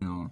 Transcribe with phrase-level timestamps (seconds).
[0.00, 0.30] You know,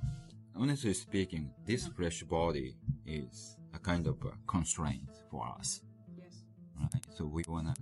[0.57, 5.80] honestly speaking, this flesh body is a kind of a constraint for us.
[6.17, 6.43] Yes.
[6.80, 7.04] Right?
[7.14, 7.75] So we wanna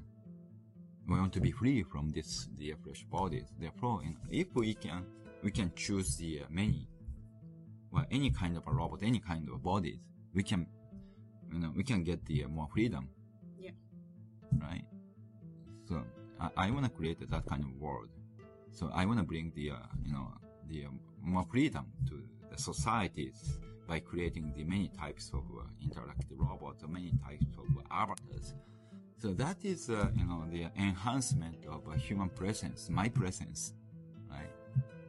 [1.09, 3.46] we want to be free from this the flesh bodies.
[3.59, 5.04] Therefore, you know, if we can
[5.42, 6.88] we can choose the uh, many
[7.90, 9.99] well any kind of a robot, any kind of bodies,
[10.35, 10.67] we can
[11.53, 13.08] you know we can get the uh, more freedom.
[13.58, 13.71] Yeah.
[14.60, 14.85] Right.
[15.88, 16.02] So
[16.41, 18.09] I, I want to create that kind of world.
[18.77, 20.28] So I want to bring the uh, you know
[20.69, 26.38] the um, more freedom to the societies by creating the many types of uh, interactive
[26.38, 28.52] robots, many types of avatars.
[29.16, 33.73] So that is uh, you know the enhancement of a human presence, my presence,
[34.30, 34.52] right?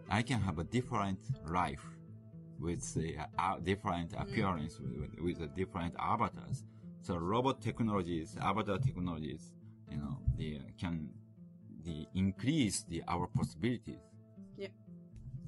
[0.10, 1.86] I can have a different life
[2.62, 6.64] with the uh, different appearance with, with the different avatars.
[7.02, 9.52] So robot technologies, avatar technologies,
[9.92, 11.10] you know, they can
[11.88, 14.04] the increase the our possibilities.
[14.58, 14.68] Yeah.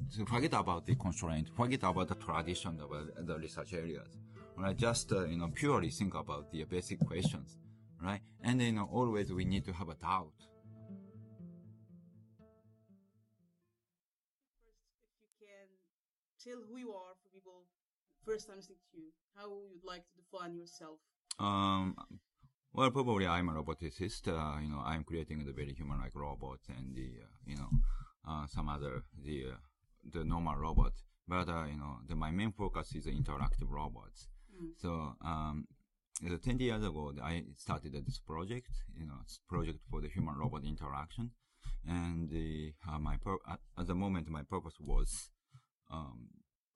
[0.09, 4.07] So forget about the constraint, forget about the tradition of uh, the research areas.
[4.55, 4.75] Right?
[4.75, 7.57] Just uh, you know purely think about the basic questions,
[8.01, 8.21] right?
[8.41, 10.39] And you know always we need to have a doubt.
[14.63, 14.83] First,
[15.23, 15.67] if you can
[16.43, 17.63] tell who you are for people
[18.25, 20.99] first time listening to you, how you'd like to define yourself.
[21.39, 21.95] Um,
[22.73, 24.27] well, probably I'm a roboticist.
[24.27, 27.69] Uh, you know, I'm creating the very human-like robot and the, uh, you know,
[28.27, 29.55] uh, some other, the, uh,
[30.11, 30.93] the normal robot.
[31.27, 34.27] But, uh, you know, the, my main focus is the interactive robots.
[34.77, 35.67] So, um,
[36.25, 41.31] uh, 10 years ago, I started this project, you know, project for the human-robot interaction.
[41.87, 43.15] And the, uh, my,
[43.49, 45.29] at, at the moment, my purpose was,
[45.91, 46.27] um,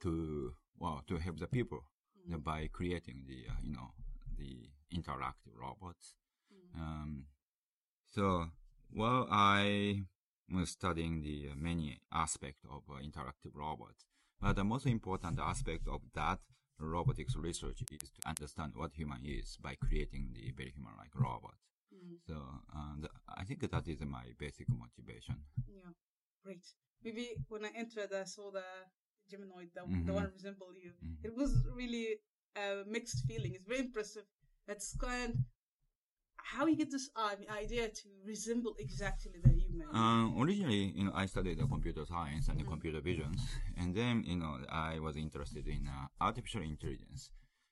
[0.02, 1.84] to, well, to help the people
[2.34, 3.92] uh, by creating the, uh, you know,
[4.44, 6.16] the interactive robots.
[6.76, 7.26] Um,
[8.10, 8.50] so,
[8.92, 10.04] while I
[10.52, 14.06] was studying the uh, many aspects of uh, interactive robots,
[14.42, 16.40] but the most important aspect of that
[16.80, 21.56] robotics research is to understand what human is by creating the very human-like robot.
[22.28, 22.36] So,
[22.76, 23.10] uh, the,
[23.42, 25.36] I think that is my basic motivation.
[25.68, 25.92] Yeah,
[26.44, 26.66] great.
[27.04, 28.66] Maybe when I entered, I saw the
[29.30, 30.06] Geminoid, the, Mhm.
[30.08, 30.94] the one resemble you.
[31.04, 31.18] Mhm.
[31.24, 31.52] It was
[31.82, 32.08] really
[32.56, 33.54] a mixed feeling.
[33.56, 34.24] It's very impressive.
[34.68, 35.46] That's kind.
[36.38, 39.88] How you get this uh, idea to resemble exactly the human?
[39.94, 43.42] Um, originally, you know, I studied uh, computer science and computer visions,
[43.78, 47.32] and then, you know, I was interested in uh, artificial intelligence.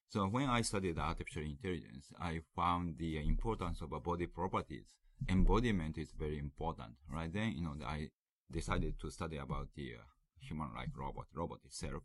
[0.09, 4.95] So when I studied artificial intelligence, I found the importance of uh, body properties.
[5.29, 7.31] Embodiment is very important, right?
[7.31, 8.07] Then, you know, I
[8.51, 10.03] decided to study about the uh,
[10.39, 12.03] human-like robot, robot itself.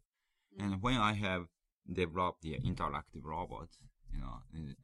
[0.59, 1.47] And when I have
[1.93, 3.69] developed the interactive robot,
[4.13, 4.41] you know,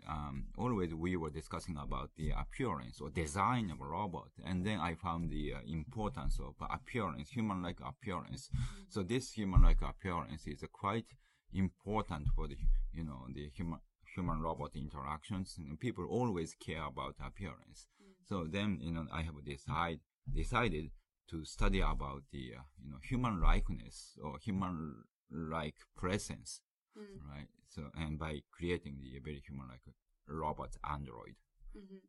[0.08, 4.78] um, always we were discussing about the appearance or design of a robot, and then
[4.78, 8.50] I found the uh, importance of appearance, human-like appearance.
[8.88, 11.06] So this human-like appearance is quite
[11.52, 12.56] important for the,
[12.92, 13.80] you know, the human
[14.14, 15.56] human-robot interactions.
[15.58, 17.86] And people always care about appearance.
[18.24, 20.00] So then, you know, I have decide
[20.32, 20.90] decided
[21.30, 26.60] to study about the, uh, you know, human likeness or human-like presence
[26.96, 27.48] right?
[27.68, 29.80] So, and by creating the very human-like
[30.26, 31.36] robot android.
[31.76, 32.00] Mhm.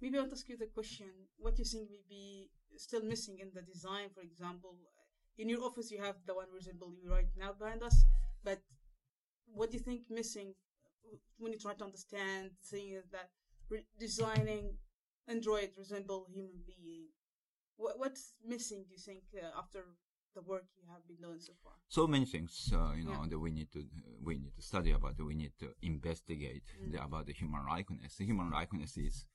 [0.00, 3.50] Maybe I'll ask you the question: What do you think may be still missing in
[3.52, 4.10] the design?
[4.10, 4.78] For example,
[5.36, 8.04] in your office, you have the one resemble you right now behind us,
[8.44, 8.60] but
[9.46, 10.54] what do you think missing
[11.38, 13.30] when you try to understand things that
[13.68, 14.78] re- designing
[15.26, 17.08] android resemble human being?
[17.76, 18.84] What, what's missing?
[18.88, 19.84] Do you think uh, after
[20.34, 21.72] the work you have been doing so far?
[21.88, 23.28] So many things, uh, you know, Yeah.
[23.30, 23.84] that we need to
[24.22, 25.18] we need to study about.
[25.20, 28.16] We need to investigate the, about the human likeness.
[28.16, 29.26] The human likeness is,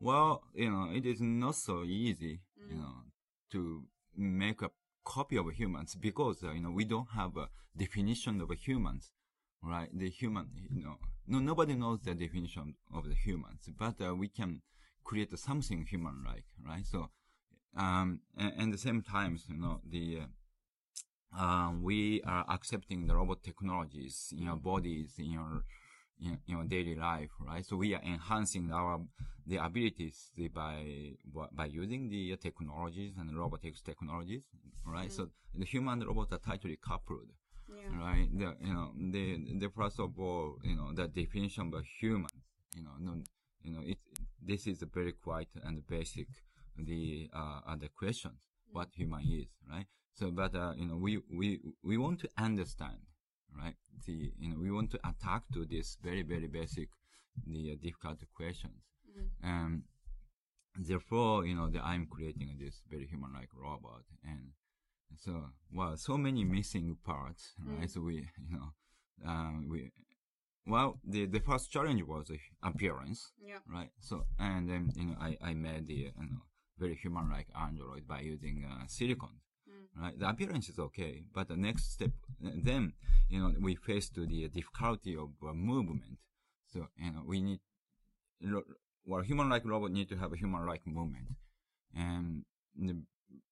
[0.00, 3.04] well, you know, it is not so easy, you know,
[3.52, 3.84] to
[4.16, 4.70] make a
[5.04, 9.12] copy of humans because uh, you know we don't have a definition of humans,
[9.62, 9.88] right?
[9.92, 14.28] The human, you know, no nobody knows the definition of the humans, but uh, we
[14.28, 14.62] can
[15.04, 16.84] create something human-like, right?
[16.84, 17.10] So,
[17.76, 20.26] um, and, at the same time, you know, the uh,
[21.38, 25.64] um, we are accepting the robot technologies in your bodies, in your
[26.20, 27.64] in, in your daily life, right?
[27.64, 29.00] So we are enhancing our
[29.46, 31.12] the abilities by
[31.52, 34.44] by using the technologies and robotics technologies,
[34.84, 35.12] right?
[35.12, 37.30] So the human and robot are tightly coupled,
[37.68, 37.98] Yeah.
[37.98, 38.28] right?
[38.32, 42.30] The, you know, the the first of all, you know, the definition of human,
[42.76, 43.22] you know, no,
[43.62, 43.98] you know, it
[44.42, 46.28] this is a very quite and basic
[46.78, 48.34] the uh, the questions
[48.72, 49.86] what human is, right?
[50.14, 52.98] So, but uh, you know, we we we want to understand,
[53.56, 53.74] right?
[54.06, 56.88] The you know, we want to attack to this very very basic,
[57.46, 58.82] the uh, difficult questions.
[59.42, 59.84] Um,
[60.78, 64.52] therefore, you know, the, I'm creating this very human-like robot, and
[65.16, 67.86] so well, so many missing parts, right?
[67.86, 67.90] Mm.
[67.90, 68.68] So we, you know,
[69.26, 69.90] um, we,
[70.66, 72.30] well, the the first challenge was
[72.62, 73.58] appearance, Yeah.
[73.72, 73.90] right?
[74.00, 76.42] So and then you know, I I made the you know
[76.78, 80.02] very human-like android by using uh, silicon, Mm.
[80.02, 80.18] right?
[80.18, 82.92] The appearance is okay, but the next step, then
[83.28, 86.18] you know, we face to the difficulty of uh, movement.
[86.72, 87.60] So you know, we need
[89.04, 91.28] well, human-like robot need to have a human-like movement,
[91.94, 92.44] and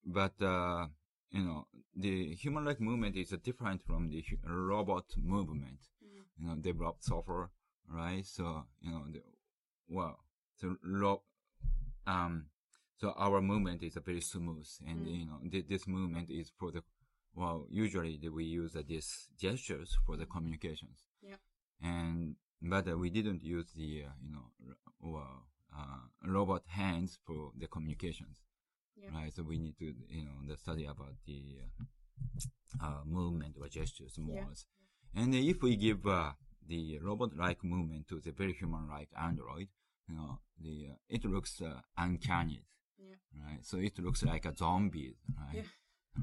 [0.05, 0.87] but uh,
[1.31, 5.79] you know, the human-like movement is different from the robot movement.
[6.03, 6.23] Mm.
[6.39, 7.49] You know, developed software,
[7.89, 8.25] right?
[8.25, 9.21] So you know, the,
[9.87, 10.19] well,
[10.55, 11.23] so ro-
[12.07, 12.45] um,
[12.97, 15.19] so our movement is very smooth, and Mm.
[15.19, 16.83] you know, th- this movement is for the
[17.33, 21.03] well, usually we use uh, these gestures for the communications.
[21.21, 21.35] Yeah.
[21.81, 27.19] And but uh, we didn't use the uh, you know r- well uh, robot hands
[27.25, 28.37] for the communications,
[28.95, 29.09] Yeah.
[29.13, 29.33] right?
[29.33, 31.41] So we need to you know the study about the
[31.79, 34.47] uh, uh, movement or gestures more.
[35.15, 36.33] And if we give uh,
[36.67, 39.67] the robot-like movement to the very human-like android,
[40.07, 42.61] you know, the uh, it looks uh, uncanny,
[42.97, 43.15] Yeah.
[43.45, 43.59] right?
[43.65, 45.55] So it looks like a zombie, right?
[45.55, 45.69] Yeah.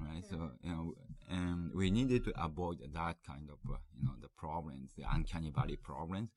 [0.00, 0.24] Right.
[0.28, 0.94] So you know,
[1.30, 5.50] and we needed to avoid that kind of uh, you know the problems, the uncanny
[5.50, 6.30] valley problems.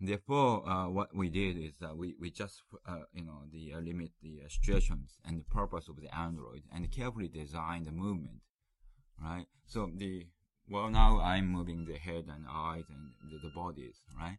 [0.00, 3.80] Therefore, uh, what we did is that we we just uh, you know the uh,
[3.80, 8.40] limit the uh, situations and the purpose of the android and carefully design the movement,
[9.22, 9.46] right?
[9.66, 10.26] So the
[10.68, 14.38] well now I'm moving the head and eyes and the, the bodies, right?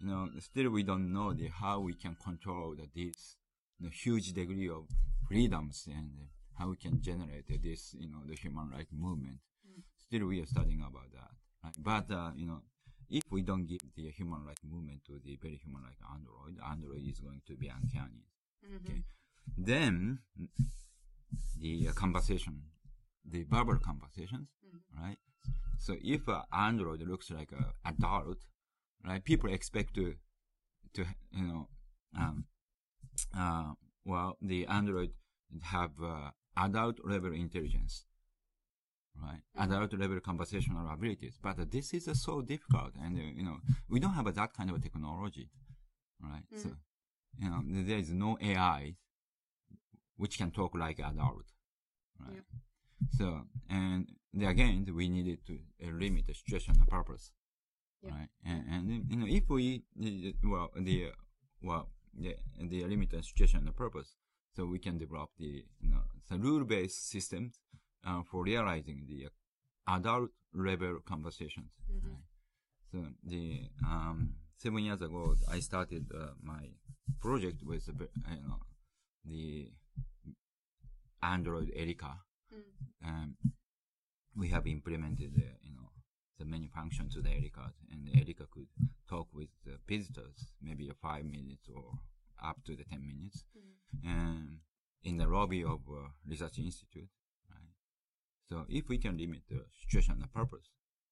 [0.00, 3.36] You know, still we don't know the how we can control the, this
[3.80, 4.86] the huge degree of
[5.26, 6.10] freedoms and
[6.58, 9.38] how we can generate this, you know, the human-like movement.
[9.66, 9.82] Mm.
[9.96, 11.30] Still, we are studying about that.
[11.62, 11.74] Right?
[11.78, 12.62] But uh, you know,
[13.10, 17.42] if we don't give the human-like movement to the very human-like android, android is going
[17.46, 18.24] to be uncanny.
[18.66, 18.76] Mhm.
[18.76, 19.02] Okay.
[19.56, 20.18] Then
[21.60, 22.62] the uh, conversation,
[23.24, 24.80] the verbal conversations, Mhm.
[25.02, 25.18] right?
[25.78, 28.38] So if an android looks like an adult,
[29.04, 29.22] right?
[29.24, 30.16] People expect to,
[30.94, 31.68] to you know,
[32.16, 32.46] um,
[33.36, 33.72] uh,
[34.04, 35.12] well, the android
[35.62, 38.04] have uh, adult level intelligence,
[39.22, 39.42] right?
[39.56, 39.64] Mhm.
[39.64, 41.38] Adult level conversational abilities.
[41.42, 43.58] But uh, this is uh, so difficult, and uh, you know,
[43.88, 45.50] we don't have that kind of technology,
[46.20, 46.44] right?
[46.56, 46.78] So, Mhm.
[47.38, 48.96] you know, there is no AI
[50.16, 51.46] which can talk like adult,
[52.20, 52.34] right?
[52.34, 52.58] Yeah.
[53.18, 55.54] So, and the- again, we needed to
[55.84, 57.32] uh, limit the situation and purpose,
[58.02, 58.10] Yeah.
[58.14, 58.30] right?
[58.44, 61.10] And, and you know, if we uh, well the uh,
[61.62, 62.36] well the
[62.68, 64.14] the limit the situation and purpose,
[64.54, 67.60] so we can develop the you know the rule based systems
[68.06, 69.28] uh, for realizing the
[69.86, 71.70] adult level conversations.
[71.90, 72.10] Mhm.
[72.10, 72.24] Right?
[72.92, 73.44] So the
[73.84, 76.70] um, seven years ago, I started uh, my
[77.20, 78.04] project with uh,
[78.34, 78.60] you know
[79.24, 79.70] the
[81.22, 82.12] Android Erica.
[82.54, 83.08] Mm.
[83.08, 83.36] Um,
[84.36, 85.67] we have implemented know
[86.38, 88.68] the many functions to the Erica, and Erica could
[89.08, 91.98] talk with the visitors maybe a five minutes or
[92.42, 94.04] up to the ten minutes, Mhm.
[94.04, 94.60] and
[95.02, 97.08] in the lobby of uh, research institute,
[97.50, 97.74] right?
[98.48, 100.70] So if we can limit the situation and the purpose,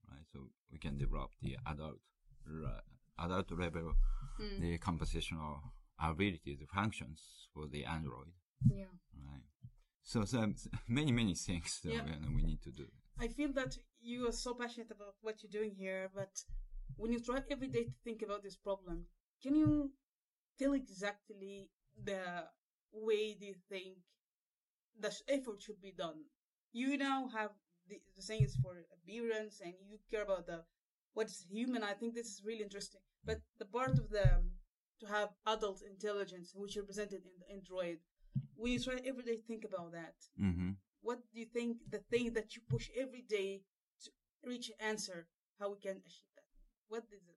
[0.09, 0.25] right?
[0.33, 2.01] So we can develop the adult,
[2.47, 2.83] ra-
[3.19, 3.95] adult level,
[4.39, 4.61] Mm.
[4.61, 8.33] the conversational abilities, the functions for the Android,
[8.69, 8.93] Yeah.
[9.25, 9.43] right?
[10.07, 10.53] So, so
[10.89, 12.05] many, many things that Yeah.
[12.05, 12.87] we, we need to do.
[13.19, 16.35] I feel that you are so passionate about what you're doing here, but
[16.97, 19.07] when you try every day to think about this problem,
[19.43, 19.93] can you
[20.59, 21.71] tell exactly
[22.05, 22.47] the
[22.93, 23.99] way do you think
[24.99, 26.21] the effort should be done?
[26.73, 27.51] You now have
[27.89, 30.63] the, the saying is for appearance, and you care about the
[31.15, 31.83] what's human.
[31.83, 33.01] I think this is really interesting.
[33.25, 34.51] But the part of the um,
[35.01, 37.99] to have adult intelligence, which represented in the Android,
[38.55, 40.71] when you try every day think about that, hmm
[41.03, 43.63] what do you think the thing that you push every day
[44.03, 44.11] to
[44.51, 45.27] reach an answer
[45.61, 46.45] how we can achieve that
[46.89, 47.37] what is way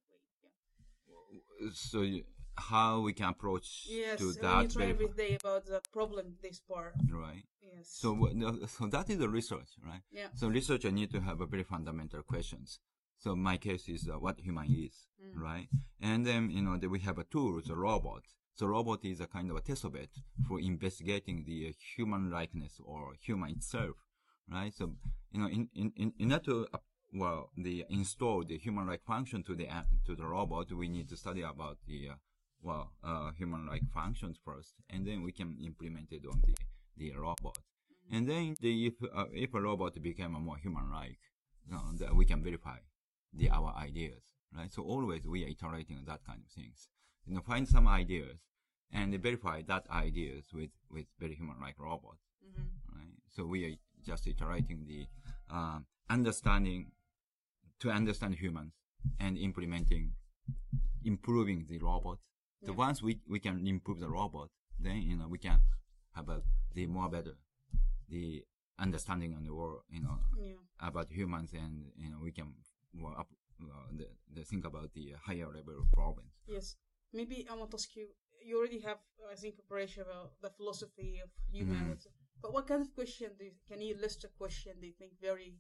[1.12, 2.26] yeah So, you-
[2.58, 6.96] how we can approach yes to that try every day about the problem this part
[7.10, 7.44] right?
[7.62, 8.10] yes So,
[8.68, 10.02] so that is the research, right?
[10.12, 12.80] yeah So researcher need to have a very fundamental questions.
[13.24, 15.36] So my case is uh, what human is, Mm.
[15.48, 15.68] right?
[16.02, 18.24] And then you know that we have a tool, the robot.
[18.56, 20.10] So robot is a kind of a test bed
[20.48, 23.96] for investigating the uh, human likeness or human itself,
[24.52, 24.74] right?
[24.74, 24.96] So
[25.32, 26.78] you know, in in in, in order to uh,
[27.14, 31.18] well, the install the human-like function to the uh, to the robot, we need to
[31.18, 32.16] study about the uh,
[32.62, 36.56] well uh, human-like functions first, and then we can implement it on the
[36.98, 37.58] the robot.
[38.12, 41.20] And then the, if uh, if a robot became a more human-like,
[41.66, 42.78] you know, that we can verify
[43.34, 44.22] the our ideas,
[44.56, 44.72] right?
[44.72, 46.90] So always we are iterating on that kind of things.
[47.30, 48.38] You know, find some ideas,
[48.92, 52.24] and verify that ideas with, with very human-like robots.
[52.44, 52.98] Mm-hmm.
[52.98, 53.14] Right?
[53.30, 55.06] So we are just iterating the
[55.54, 56.92] um, understanding
[57.82, 58.74] to understand humans
[59.20, 60.14] and implementing,
[61.06, 62.18] improving the robot.
[62.66, 62.78] So Yeah.
[62.78, 65.60] once we, we can improve the robot, then you know we can
[66.16, 66.42] have a,
[66.74, 67.36] the more better
[68.10, 68.44] the
[68.80, 70.54] understanding on the world, you know, Yeah.
[70.80, 72.56] about humans, and you know we can
[72.92, 73.28] more up
[73.62, 76.32] uh, the, the think about the higher level of problems.
[76.48, 76.76] Yes.
[77.14, 78.08] Maybe I want to ask you.
[78.44, 79.00] You already have,
[79.32, 82.10] I think, a preparation about the philosophy of humanity.
[82.42, 85.12] But what kind of question do you, can you list a question do you think
[85.22, 85.58] very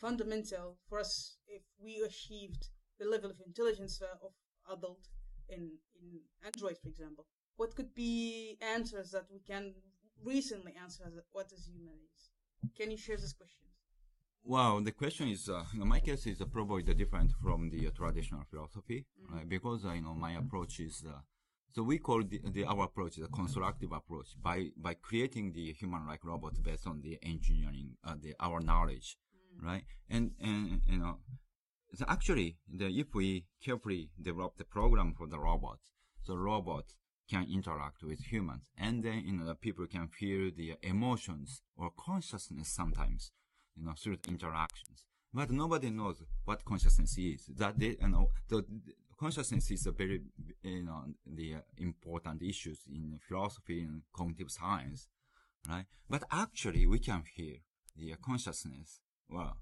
[0.00, 2.68] fundamental for us if we achieved
[2.98, 4.32] the level of intelligence uh, of
[4.72, 5.08] adult
[5.48, 7.26] in in Android, for example?
[7.56, 9.74] What could be answers that we can
[10.24, 12.30] recently answer as what is human is?
[12.76, 13.66] Can you share this question?
[14.48, 17.90] Well, the question is, uh, in my case, is uh, probably different from the uh,
[17.94, 19.46] traditional philosophy, right?
[19.46, 21.18] Because uh, you know my approach is, uh,
[21.74, 26.24] so we call the, the our approach a constructive approach by by creating the human-like
[26.24, 29.18] robot based on the engineering, uh, the our knowledge,
[29.62, 29.84] right?
[30.08, 31.18] And and you know,
[31.92, 35.80] so actually, the, if we carefully develop the program for the robot,
[36.26, 36.94] the robot
[37.28, 41.90] can interact with humans, and then you know the people can feel the emotions or
[41.98, 43.30] consciousness sometimes
[43.78, 45.04] you know, through interactions.
[45.32, 47.46] But nobody knows what consciousness is.
[47.56, 50.22] That they, you know, the, the consciousness is a very,
[50.62, 55.08] you know, the important issues in philosophy and cognitive science,
[55.68, 55.84] right?
[56.08, 57.56] But actually, we can feel
[57.96, 59.56] the consciousness, well,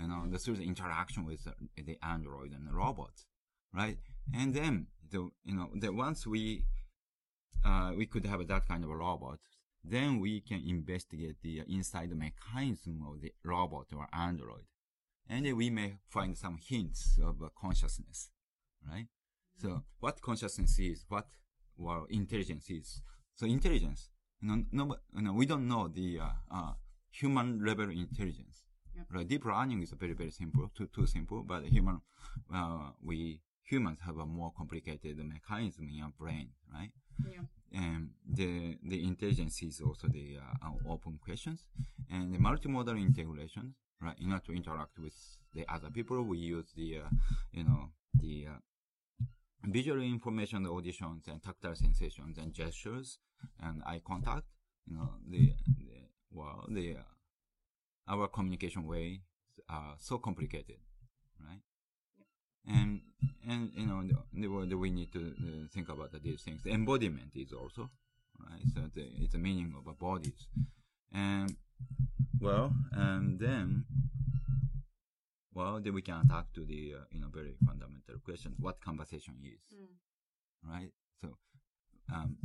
[0.00, 3.12] you know, the, through the interaction with the, the android and the robot,
[3.72, 3.98] right?
[4.34, 6.64] And then, the, you know, the once we,
[7.64, 9.38] uh, we could have that kind of a robot,
[9.84, 14.64] then we can investigate the inside mechanism of the robot or android.
[15.28, 18.30] And we may find some hints of consciousness,
[18.88, 19.06] right?
[19.58, 21.26] So what consciousness is, what
[21.76, 23.00] well, intelligence is.
[23.34, 24.08] So intelligence,
[24.40, 26.72] you know, no, we don't know the uh, uh,
[27.10, 28.64] human level intelligence.
[28.94, 29.02] Yeah.
[29.10, 29.26] Right?
[29.26, 32.00] Deep learning is very, very simple, too, too simple, but human,
[32.54, 36.90] uh, we humans have a more complicated mechanism in our brain, right?
[37.24, 37.40] Yeah.
[37.72, 41.66] The the intelligence is also the uh, open questions
[42.10, 44.16] and the multimodal integration right?
[44.20, 45.14] In order to interact with
[45.54, 47.08] the other people we use the uh,
[47.52, 49.26] you know the uh,
[49.64, 53.18] visual information auditions and tactile sensations and gestures
[53.60, 54.46] and eye contact
[54.86, 59.22] you know the, the well the uh, our communication way
[59.68, 60.78] are so complicated
[61.40, 61.60] right
[62.66, 63.00] and
[63.48, 64.02] and you know
[64.32, 66.62] the, the, we need to uh, think about these things.
[66.62, 67.90] The embodiment is also
[68.38, 68.64] right.
[68.74, 70.46] So the, it's the meaning of bodies,
[71.12, 71.56] and
[72.40, 73.84] well, and then
[75.54, 79.34] well, then we can attack to the uh, you know very fundamental question: what conversation
[79.44, 80.70] is, Mm.
[80.70, 80.92] right?
[81.20, 81.36] So
[82.12, 82.36] um,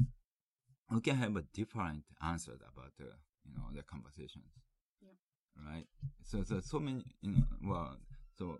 [0.92, 3.06] we can have a different answer about the
[3.46, 4.52] you know the conversations,
[5.02, 5.16] Yeah.
[5.66, 5.88] right?
[6.24, 7.98] So so so many you know well
[8.38, 8.60] so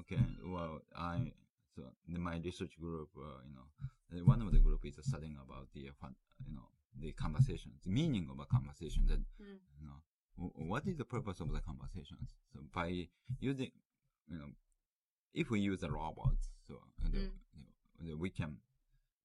[0.00, 1.32] okay well I
[1.74, 5.68] so in my research group uh, you know one of the group is studying about
[5.74, 6.14] the uh, fun,
[6.46, 6.68] you know
[7.00, 9.58] the conversations the meaning of a conversation that Mm.
[9.80, 9.98] you know
[10.38, 13.08] w- what is the purpose of the conversations so by
[13.40, 13.70] using
[14.30, 14.50] you know
[15.34, 16.74] if we use a robot so
[17.10, 17.30] the, Mm.
[17.54, 18.58] the- the- we can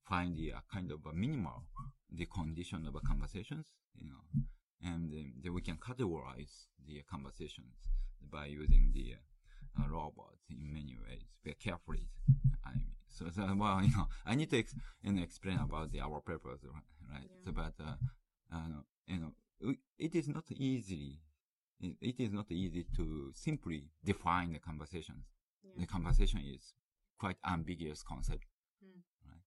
[0.04, 1.64] find the uh, kind of a minimal
[2.10, 4.24] the condition of a conversations you know
[4.82, 7.76] and then, then we can categorize the conversations
[8.22, 9.18] by using the uh,
[9.80, 12.08] uh, robots in many ways very carefully
[12.66, 16.02] I mean, so, well you know I need to ex- you know, explain about the
[16.02, 17.22] our purpose right?
[17.22, 17.42] Yeah.
[17.46, 17.96] so but uh,
[18.54, 21.20] uh, you know it is not easy
[21.82, 25.26] it, is not easy to simply define the conversations
[25.64, 25.82] Yeah.
[25.82, 26.74] the conversation is
[27.20, 28.46] quite ambiguous concept
[28.84, 29.02] Mm.
[29.26, 29.42] right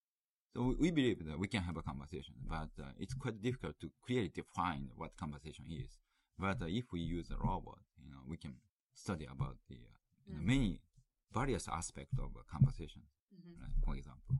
[0.53, 3.79] so we, we believe that we can have a conversation but uh, it's quite difficult
[3.81, 5.99] to clearly define what conversation is
[6.39, 8.55] but uh, if we use a robot you know we can
[8.95, 10.47] study about the uh, you know, Mm.
[10.47, 10.81] many
[11.33, 13.03] various aspects of a conversation
[13.35, 13.59] Mhm.
[13.62, 14.37] right for example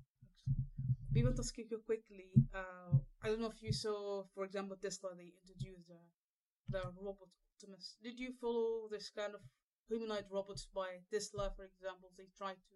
[1.13, 2.31] We want to ask you quickly.
[2.55, 5.11] Uh, I don't know if you saw, for example, Tesla.
[5.17, 5.99] They introduced the
[6.69, 7.97] the robot Optimus.
[8.01, 9.43] Did you follow this kind of
[9.89, 12.13] humanoid robots by Tesla, for example?
[12.17, 12.75] They try to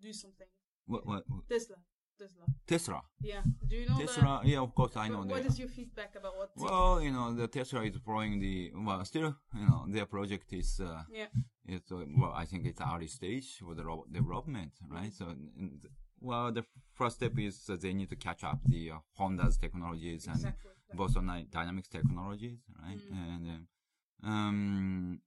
[0.00, 0.48] do something.
[0.86, 1.76] what, what, what- Tesla,
[2.18, 2.44] Tesla.
[2.66, 3.42] tesla Yeah.
[3.68, 6.14] Do you know tesla yeah of course i know What- that What is your feedback
[6.16, 6.50] about what?
[6.56, 10.80] well you know the tesla is following the well still you know their project is
[10.80, 11.26] uh, yeah.
[11.66, 15.90] it's uh, well i think it's early stage for the robot development right so the-
[16.20, 20.26] well the first step is that they need to catch up the uh, honda's technologies
[20.26, 20.70] and Exactly.
[20.94, 23.00] Boston Dynamics technologies, right?
[23.12, 23.34] Mm.
[23.34, 25.20] And uh, um,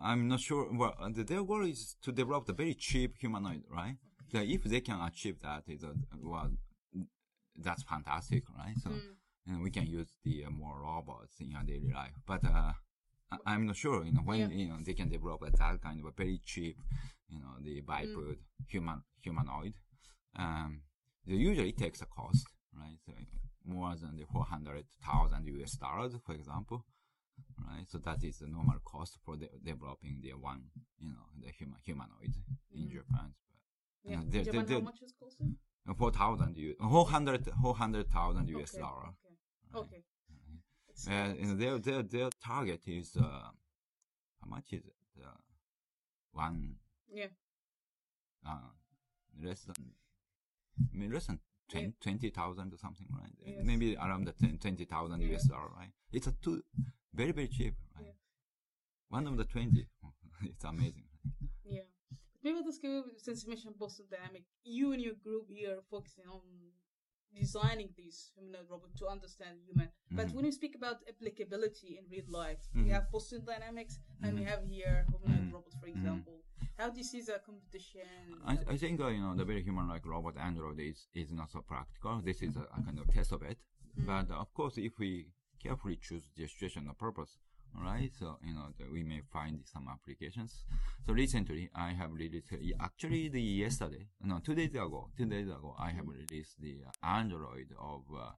[0.00, 0.68] I'm not sure.
[0.72, 3.96] Well, uh, the- their goal is to develop the very cheap humanoid, right?
[4.32, 6.50] So if they can achieve that, is a, well,
[7.56, 8.76] that's fantastic, right?
[8.82, 8.90] So
[9.48, 9.62] Mm.
[9.62, 12.14] we can use the uh, more robots in our daily life.
[12.26, 12.72] But uh,
[13.30, 14.48] I- I'm not sure, you know, when Yeah.
[14.48, 16.76] you know they can develop that kind of a very cheap,
[17.28, 18.38] you know, the biped Mm.
[18.68, 19.74] human humanoid.
[20.36, 20.82] Um,
[21.26, 22.98] it usually takes a cost, right?
[23.06, 23.12] So
[23.64, 26.84] more than the four hundred thousand US dollars, for example,
[27.58, 27.88] right?
[27.88, 31.78] So that is the normal cost for de- developing the one, you know, the human
[31.84, 32.34] humanoid
[32.72, 32.92] in Mm.
[32.92, 33.34] Japan.
[34.06, 34.22] Yeah.
[34.26, 35.56] the- Japan, the- how much is costing?
[35.98, 38.80] Four thousand U, four hundred, four hundred thousand US okay.
[38.82, 39.08] dollar.
[39.74, 39.82] Okay.
[39.82, 40.02] Okay.
[41.08, 43.22] Uh, it's- their their their target is uh,
[44.40, 44.96] how much is it?
[45.24, 45.28] Uh,
[46.32, 46.76] one
[47.12, 47.26] yeah.
[48.46, 48.70] uh,
[49.42, 49.76] less than
[50.92, 51.40] I mean less than
[51.74, 51.88] Yeah.
[52.00, 53.34] 20,000 or something, right?
[53.40, 53.64] Uh, Yes.
[53.64, 55.34] Maybe around the 20,000 Yeah.
[55.36, 55.92] US dollar, right?
[56.12, 56.62] It's a two
[57.12, 58.06] very very cheap, right?
[58.06, 58.12] Yeah.
[59.08, 59.86] One of the 20.
[60.42, 61.08] it's amazing.
[62.42, 65.82] Maybe I'll just go, since you mentioned Boston Dynamic, you and your group here are
[65.90, 66.40] focusing on
[67.34, 69.88] designing these humanoid robots to understand human.
[70.10, 70.34] But Mhm.
[70.34, 72.84] when you speak about applicability in real life, Mhm.
[72.84, 74.48] we have Boston Dynamics and we Mhm.
[74.48, 75.52] have here humanoid Mhm.
[75.52, 75.96] robots, for Mhm.
[75.96, 76.42] example.
[76.78, 78.40] How do you see the competition?
[78.44, 81.60] I, I think uh, you know the very human-like robot Android is is not so
[81.62, 82.22] practical.
[82.22, 83.58] This is a, a kind of test of it.
[83.96, 84.06] Mm.
[84.06, 87.38] But uh, of course, if we carefully choose the situation and purpose,
[87.82, 90.64] right, so you know the, we may find some applications.
[91.06, 95.74] So recently, I have released actually the yesterday, no, two days ago, two days ago,
[95.78, 98.30] I have released the uh, Android of uh,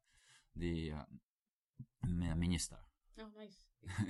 [0.57, 2.77] the uh, minister.
[3.21, 3.57] Oh, nice.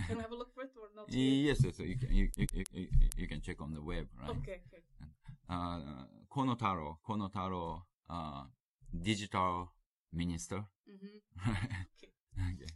[0.07, 1.07] Can we have a look for it or not?
[1.13, 4.31] Yes, yes, so you can you, you, you, you- can check on the web, right?
[4.31, 4.83] Okay, okay.
[5.49, 5.81] uh,
[6.31, 8.45] Kono Taro, Konotaro, uh,
[9.03, 9.73] digital
[10.13, 10.65] minister.
[10.89, 11.51] Mm-hmm.
[11.51, 12.13] Okay.
[12.39, 12.73] okay.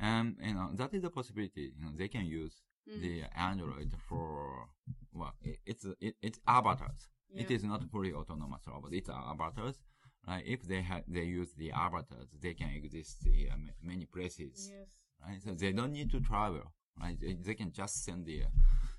[0.00, 1.72] Um, you know, that is a possibility.
[1.76, 2.54] You know, they can use
[2.86, 3.00] Mm.
[3.00, 4.68] the Android for,
[5.12, 7.08] well, it, it's, it, it's avatars.
[7.34, 7.56] It Yeah.
[7.56, 8.92] is not fully autonomous robots.
[8.94, 9.80] It's avatars.
[10.26, 10.44] Right?
[10.46, 14.70] If they have, they use the avatars, they can exist in uh, ma- many places.
[14.70, 14.88] Yes.
[15.24, 15.40] Right?
[15.42, 16.72] So they don't need to travel.
[17.00, 17.18] Right?
[17.20, 18.46] They, they can just send the, uh,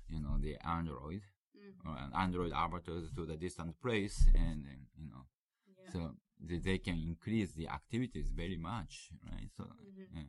[0.08, 1.22] you know, the Android
[1.56, 1.86] Mm.
[1.88, 4.62] or an Android avatars to the distant place, and
[4.98, 5.24] you know,
[5.66, 5.90] Yeah.
[5.92, 9.48] so they, they can increase the activities very much, right?
[9.56, 10.06] So, Mhm.
[10.14, 10.22] yeah.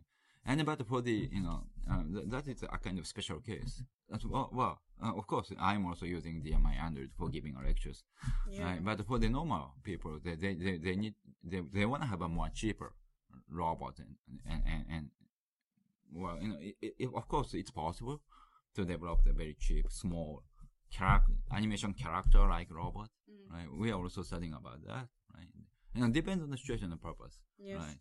[0.48, 1.60] And but for the you know,
[1.92, 3.84] uh, th- that is a kind of special case.
[4.10, 8.04] That's well, well uh, of course, I'm also using the my Android for giving lectures,
[8.50, 8.64] yeah.
[8.64, 8.84] right?
[8.84, 12.22] But for the normal people, they they they, they need they, they want to have
[12.22, 12.94] a more cheaper
[13.50, 14.16] robot, and
[14.52, 15.10] and and, and
[16.14, 18.22] well, you know, it, it, of course, it's possible
[18.76, 20.44] to develop a very cheap, small
[20.92, 23.54] character, animation character like robot, Mm.
[23.54, 23.68] right?
[23.78, 25.50] We are also studying about that, right?
[25.96, 27.80] And it depends on the situation and purpose, Yes.
[27.80, 27.98] right?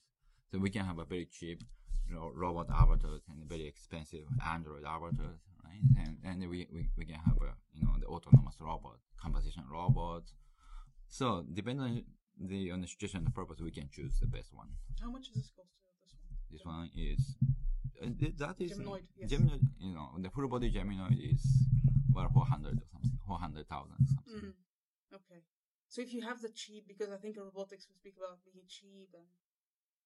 [0.52, 1.64] So we can have a very cheap
[2.14, 5.82] robot avatars and very expensive Android avatars, right?
[5.98, 10.22] And and we, we, we can have a you know the autonomous robot, composition robot.
[11.08, 12.04] So depending on
[12.48, 14.68] the on the situation and the purpose, we can choose the best one.
[15.00, 15.70] How much is this cost?
[16.50, 16.90] This one.
[16.90, 17.36] This one is
[18.02, 19.30] uh, th- that is Geminoid, yes.
[19.30, 21.42] Geminoid, you know, the full body Geminoid is
[22.12, 24.52] well four hundred or something, four hundred thousand something.
[24.52, 25.14] Mm.
[25.14, 25.40] Okay.
[25.88, 28.64] So if you have the cheap, because I think in robotics we speak about being
[28.68, 29.24] cheap, and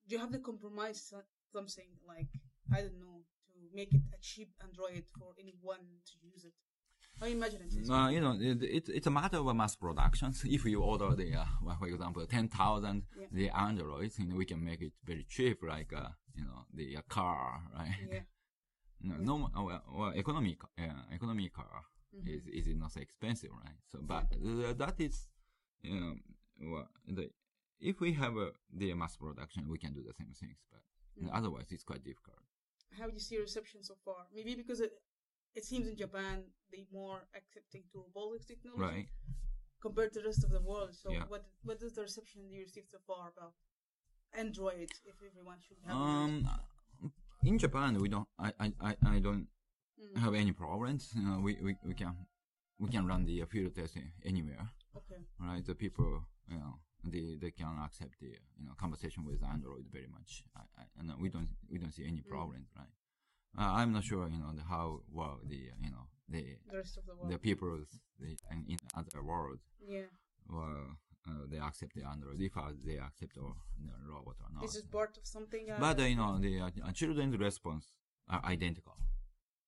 [0.07, 1.13] do you have the compromise
[1.53, 2.29] something like
[2.73, 6.53] I don't know to make it a cheap Android for anyone to use it?
[7.19, 7.91] How you imagine it?
[7.91, 10.33] Uh, you know, it, it, it's a matter of mass production.
[10.45, 13.27] If you order the, uh, for example, 10,000, Yeah.
[13.31, 16.97] the Androids, you know, we can make it very cheap, like, uh, you know, the
[16.97, 17.95] uh, car, right?
[18.11, 18.21] yeah.
[19.03, 21.85] No, no uh, well, well, economy, ca- uh, economy car
[22.15, 22.29] Mhm.
[22.29, 23.79] is, is not so expensive, right?
[23.91, 25.27] So, but uh, that is,
[25.83, 26.15] you know,
[26.73, 27.31] well, the,
[27.81, 30.83] if we have uh, the mass production, we can do the same things, but
[31.19, 31.31] Mm.
[31.33, 32.39] otherwise it's quite difficult.
[32.99, 34.27] How do you see reception so far?
[34.35, 34.93] Maybe because it,
[35.55, 36.43] it seems in Japan
[36.73, 39.09] they more accepting to robotics technology Right.
[39.81, 40.95] compared to the rest of the world.
[40.95, 41.25] So Yeah.
[41.29, 43.55] what what is the reception you received so far about
[44.33, 44.91] Android?
[45.05, 45.97] If everyone should have?
[45.97, 46.49] Um,
[47.43, 48.29] in Japan, we don't.
[48.39, 49.49] I I I, don't
[50.01, 50.17] Mm.
[50.25, 51.13] have any problems.
[51.15, 52.27] You know, we, we we can
[52.79, 55.21] we can run the field test anywhere, Okay.
[55.39, 55.65] right?
[55.65, 60.09] The people, you know, they they can accept the you know conversation with Android very
[60.13, 60.45] much.
[60.57, 62.95] I, I and we don't we don't see any problems, right?
[63.59, 66.97] Uh, I'm not sure, you know, the, how well the you know the The rest
[66.99, 67.31] of the world.
[67.33, 67.81] the people
[68.19, 69.59] the, in, in other world
[69.95, 70.07] yeah.
[70.49, 70.97] well
[71.29, 74.63] uh, they accept the Android if uh, they accept or the robot or not.
[74.63, 75.71] This is part of something?
[75.71, 77.93] Uh, But uh, you know, the uh, children's response
[78.29, 78.97] are identical.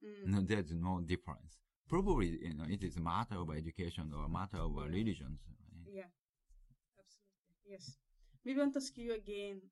[0.04, 1.58] mm, No, there's no difference.
[1.88, 5.40] Probably, you know, it is a matter of education or a matter of religions.
[7.64, 7.96] Yes.
[8.44, 9.62] Maybe ask you again.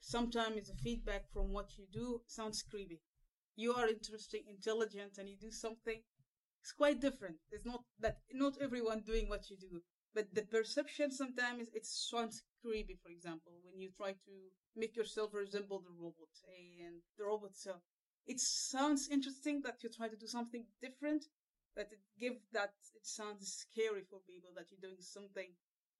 [0.00, 3.00] Sometimes the feedback from what you do sounds creepy.
[3.56, 6.00] You are interesting, intelligent, and you do something.
[6.62, 7.38] It's quite different.
[7.50, 9.80] It's not that not everyone doing what you do.
[10.14, 12.96] but the perception sometimes it sounds creepy.
[13.02, 14.32] For example, when you try to
[14.76, 17.80] make yourself resemble the robot and the robot itself,
[18.26, 21.26] it sounds interesting that you try to do something different,
[21.76, 25.50] that it give that it sounds scary for people that you're doing something.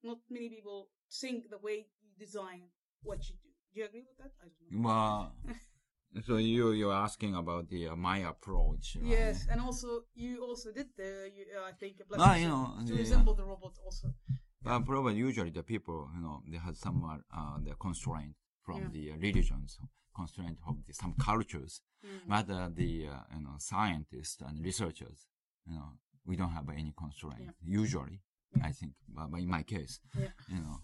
[0.03, 2.61] Not many people think the way you design
[3.03, 3.49] what you do.
[3.73, 4.31] Do you agree with that?
[4.41, 4.87] I don't know.
[4.89, 5.33] Well,
[6.27, 8.97] so you you're asking about the uh, my approach.
[8.99, 9.11] Right?
[9.11, 12.77] Yes, and also you also did the you, uh, I think a Ah, you know,
[12.87, 12.99] to yeah.
[12.99, 14.13] resemble the robot also.
[14.61, 18.89] But probably usually the people, you know, they have some uh, the constraint from Yeah.
[18.91, 19.79] the religions,
[20.13, 21.81] constraint of the, some cultures.
[22.05, 22.27] Mm.
[22.27, 25.27] But uh, the uh, you know scientists and researchers,
[25.65, 25.93] you know,
[26.25, 27.81] we don't have any constraint Yeah.
[27.81, 28.21] usually.
[28.61, 30.29] I think, but, but in my case, Yeah.
[30.47, 30.79] you know,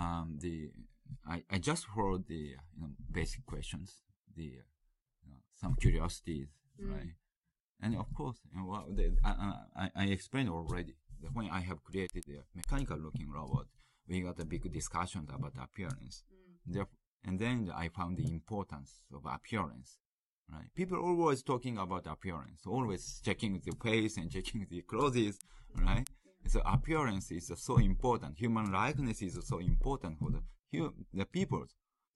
[0.00, 0.70] um, the
[1.28, 4.02] I, I just heard the uh, you know basic questions,
[4.36, 4.66] the uh,
[5.24, 6.48] you know, some curiosities,
[6.80, 6.92] Mm.
[6.92, 7.14] right?
[7.80, 9.30] And of course, know, well, the, I,
[9.76, 13.66] I, I explained already that when I have created a mechanical looking robot,
[14.08, 16.24] we got a big discussion about appearance.
[16.32, 16.74] Mm.
[16.74, 19.98] Therefore, and then I found the importance of appearance.
[20.52, 20.68] Right?
[20.74, 25.38] People always talking about appearance, always checking the face and checking the clothes,
[25.74, 26.06] right?
[26.46, 28.38] So appearance is so important.
[28.38, 31.64] Human likeness is so important for the the people.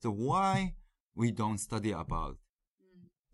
[0.02, 0.74] So why
[1.14, 2.36] we don't study about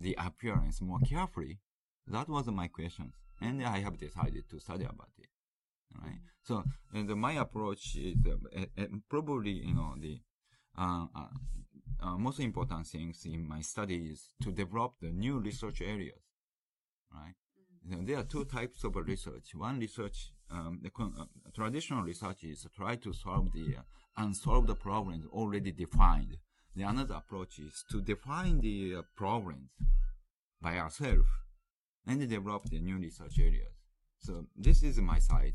[0.01, 1.59] the appearance more carefully?
[2.07, 5.29] That was my question, and I have decided to study about it.
[6.01, 6.21] Right.
[6.43, 10.21] So and my approach is uh, uh, uh, probably you know the
[10.77, 11.29] uh, uh,
[12.03, 16.21] uh, most important things in my study is to develop the new research areas.
[17.13, 17.35] Right.
[17.87, 19.55] Know, there are two types of research.
[19.55, 23.83] One research, um, the uh, traditional research is try to solve the uh,
[24.17, 26.37] unsolved problems already defined.
[26.77, 29.71] The another approach is to define the uh, problems
[30.61, 31.29] by ourselves
[32.07, 33.73] and develop the new research areas.
[34.19, 35.55] So this is my side.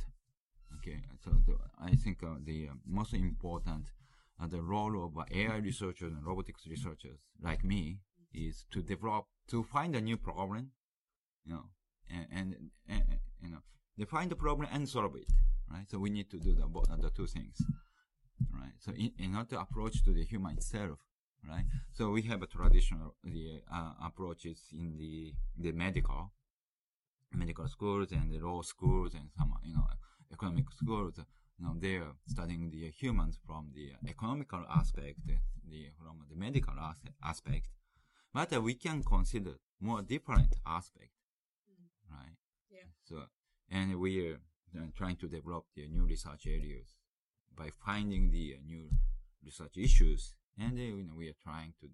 [0.78, 3.86] Okay, so the, I think uh, the uh, most important
[4.42, 8.00] uh, the role of AI researchers and robotics researchers like me
[8.34, 10.72] is to develop to find a new problem,
[11.46, 11.66] you know,
[12.10, 12.56] and, and,
[12.88, 13.04] and
[13.42, 13.60] you know
[14.04, 15.30] define the problem and solve it.
[15.74, 15.88] Right.
[15.92, 16.66] So we need to do the
[17.06, 17.58] the two things.
[18.62, 18.76] Right.
[18.80, 21.00] So in, in order to approach to the human itself,
[21.52, 21.66] right?
[21.98, 25.34] So we have a traditional the uh, approaches in the
[25.64, 26.32] the medical
[27.34, 29.86] medical schools and the law schools and some you know
[30.32, 31.16] economic schools.
[31.58, 37.02] You know they're studying the humans from the economical aspect, the from the medical as-
[37.24, 37.68] aspect.
[38.34, 41.12] But uh, we can consider more different aspect,
[41.70, 42.16] Mm.
[42.18, 42.38] right?
[42.70, 42.90] Yeah.
[43.04, 43.16] So
[43.72, 44.40] and we are
[44.96, 46.96] trying to develop the new research areas
[47.56, 48.90] by finding the uh, new
[49.44, 51.88] research issues, and uh, you know, we are trying to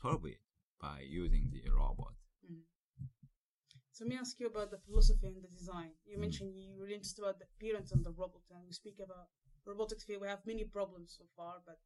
[0.00, 0.40] solve it
[0.80, 2.14] by using the robot.
[2.50, 2.62] Mm.
[3.92, 5.92] So let me ask you about the philosophy and the design.
[6.04, 6.20] You Mm.
[6.26, 9.28] mentioned you were interested about the appearance of the robot, and we speak about
[9.64, 10.22] robotics field.
[10.22, 11.80] We have many problems so far, but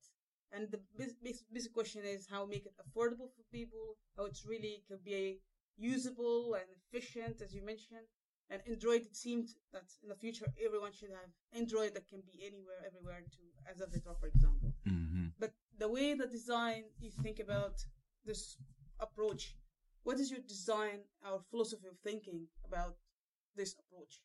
[0.51, 4.47] and the bas- bas- basic question is how make it affordable for people, how it's
[4.47, 5.41] really can be
[5.77, 8.09] usable and efficient, as you mentioned.
[8.51, 12.47] And Android, it seemed that in the future everyone should have Android that can be
[12.47, 14.73] anywhere, everywhere, to as a avatar, for example.
[14.87, 15.27] Mm-hmm.
[15.39, 17.75] But the way the design you think about
[18.25, 18.57] this
[19.01, 19.55] approach,
[20.03, 22.97] what is your design or philosophy of thinking about
[23.55, 24.23] this approach?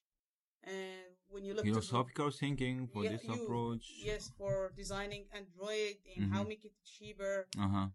[0.63, 3.85] And when you look to the- Philosophical thinking for Yeah, this you- approach.
[4.09, 6.47] yes, for designing Android and how Mhm.
[6.47, 7.47] make it cheaper.
[7.57, 7.87] Uh huh.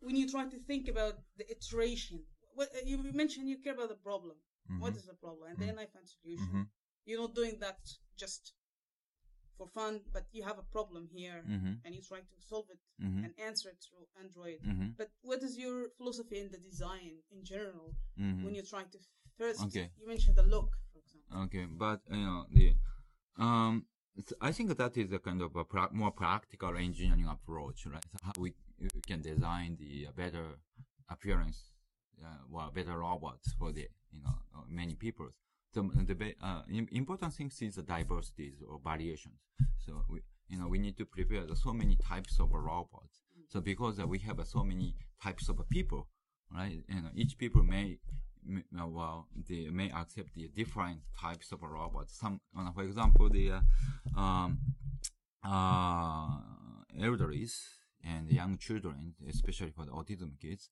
[0.00, 3.96] When you try to think about the iteration, what you mentioned, you care about the
[4.10, 4.36] problem.
[4.78, 4.96] What Mhm.
[4.96, 5.50] is the problem?
[5.50, 6.46] And then I find solution.
[6.52, 6.70] Mhm.
[7.04, 7.80] You're not doing that
[8.16, 8.54] just
[9.56, 11.80] for fun, but you have a problem here, Mhm.
[11.84, 13.24] and you try to solve it Mhm.
[13.24, 14.60] and answer it through Android.
[14.62, 14.96] Mhm.
[14.96, 17.94] But what is your philosophy in the design in general
[18.44, 18.98] when you're trying to
[19.36, 19.60] first?
[19.66, 19.90] Okay.
[19.98, 21.42] You mentioned the look, for example.
[21.44, 22.74] Okay, but you know the
[23.36, 23.86] um,
[24.40, 28.04] I think that is a kind of a pra- more practical engineering approach, right?
[28.12, 28.54] So how we
[29.06, 30.58] can design the uh, better
[31.08, 31.70] appearance,
[32.22, 35.28] uh, well, better robots for the you know uh, many people.
[35.72, 39.40] So the uh, important thing is the diversities or variations.
[39.86, 43.22] So we you know we need to prepare the so many types of robots.
[43.48, 46.08] So because uh, we have uh, so many types of people,
[46.52, 46.82] right?
[46.88, 47.98] You know, each people may
[48.72, 52.18] well, they may accept the different types of robots.
[52.18, 52.40] Some,
[52.74, 54.58] for example, the uh, um,
[55.44, 56.38] uh,
[58.02, 60.70] and young children, especially for the autism kids,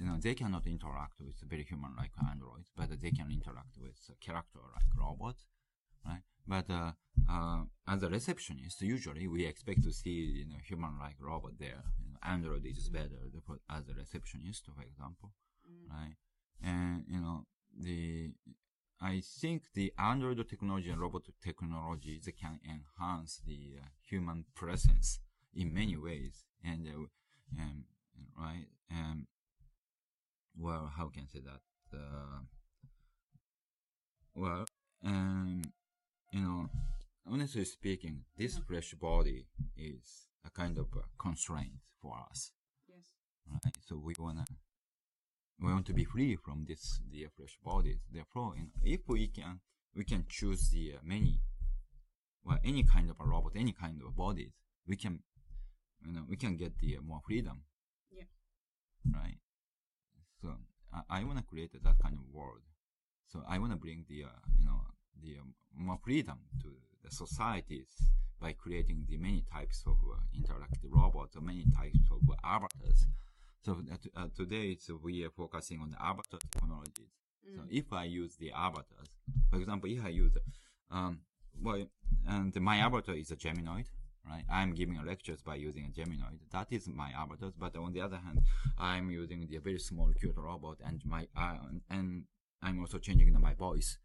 [0.00, 4.16] you know, they cannot interact with very human-like androids, but they can interact with a
[4.26, 5.36] character-like robot,
[6.06, 6.22] right?
[6.46, 6.92] But uh,
[7.30, 11.82] uh, as a receptionist, usually we expect to see you know human-like robot there.
[12.02, 13.20] You know, Android is better
[13.76, 15.32] as a receptionist, for example,
[15.70, 15.90] Mm.
[15.90, 16.16] right?
[16.62, 17.46] And you know
[17.78, 18.32] the
[19.00, 25.20] I think the Android technology and robot technologies can enhance the uh, human presence
[25.54, 26.44] in many ways.
[26.62, 27.84] And, uh, um,
[28.36, 29.26] right, um,
[30.56, 31.96] well, how can I say that?
[31.96, 32.40] Uh,
[34.34, 34.64] well,
[35.04, 35.62] um,
[36.32, 36.68] you know,
[37.26, 42.52] honestly speaking, this flesh body is a kind of a constraint for us.
[42.88, 42.98] Yes.
[43.64, 43.76] Right?
[43.86, 44.44] So we wanna
[45.60, 47.98] we want to be free from this the flesh bodies.
[48.10, 49.60] Therefore, you know, if we can
[49.94, 51.40] we can choose the uh, many
[52.44, 54.52] well any kind of a robot, any kind of bodies,
[54.86, 55.20] we can
[56.06, 57.62] you know we can get the uh, more freedom.
[58.10, 58.24] Yeah.
[59.12, 59.38] Right.
[60.40, 60.48] So
[60.92, 62.62] I, I want to create that kind of world.
[63.28, 64.80] So I want to bring the uh, you know
[65.22, 66.68] the um, more freedom to
[67.04, 67.88] the societies
[68.40, 73.06] by creating the many types of uh, interactive robots or many types of avatars.
[73.62, 77.12] So uh, uh, today it's, we are focusing on the avatar technologies.
[77.54, 79.08] So if I use the avatars,
[79.50, 80.36] for example, if I use,
[80.90, 81.20] um,
[81.60, 81.84] well,
[82.28, 83.86] and my avatar is a Geminoid,
[84.28, 84.44] right?
[84.50, 86.38] I'm giving lectures by using a Geminoid.
[86.52, 87.52] That is my avatar.
[87.58, 88.42] But on the other hand,
[88.78, 91.56] I'm using the very small cute robot and my, uh,
[91.90, 92.24] and
[92.62, 93.98] I'm also changing my voice.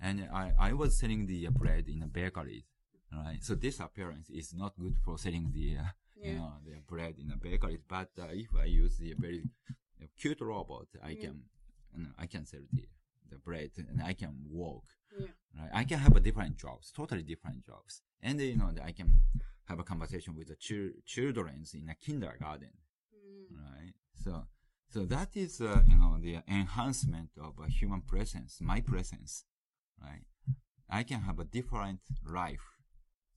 [0.00, 2.64] And I, I was selling the bread in a bakery,
[3.12, 3.38] right?
[3.42, 5.82] So this appearance is not good for selling the, uh,
[6.22, 7.78] you know, the bread in a bakery.
[7.88, 9.44] But uh, if I use the very
[10.18, 11.20] cute robot, I Yeah.
[11.20, 11.42] can,
[11.96, 12.84] you know, I can sell the,
[13.30, 14.84] the bread and I can walk,
[15.18, 15.26] Yeah.
[15.58, 15.70] right?
[15.72, 18.02] I can have a different jobs, totally different jobs.
[18.20, 19.20] And, you know, I can
[19.72, 22.74] have a conversation with the chil- children in a kindergarten,
[23.16, 23.46] Mm.
[23.66, 23.94] right?
[24.24, 24.32] So,
[24.94, 29.44] so that is, uh, you know, the enhancement of a human presence, my presence,
[30.00, 30.24] right?
[30.90, 32.00] I can have a different
[32.40, 32.66] life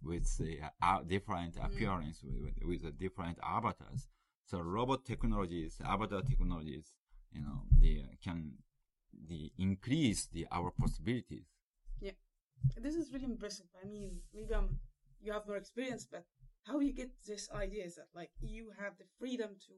[0.04, 4.02] with the uh, uh, different appearance with, with, with the different avatars.
[4.46, 6.92] So robot technologies, avatar technologies,
[7.32, 8.40] you know, they can
[9.32, 11.48] the increase the our possibilities.
[12.02, 12.12] Yeah,
[12.86, 13.68] this is really impressive.
[13.82, 14.70] I mean, maybe um,
[15.22, 16.26] you have more experience, but
[16.64, 19.74] how you get this idea is that like you have the freedom to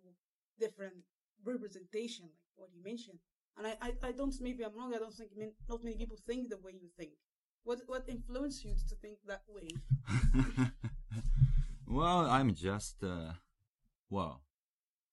[0.59, 0.95] different
[1.43, 3.19] representation, like what you mentioned.
[3.57, 4.93] And I, I, I don't maybe I'm wrong.
[4.93, 7.11] I don't think min- not many people think the way you think.
[7.63, 9.67] What what influenced you to think that way?
[11.87, 13.33] well, I'm just, uh,
[14.09, 14.41] well,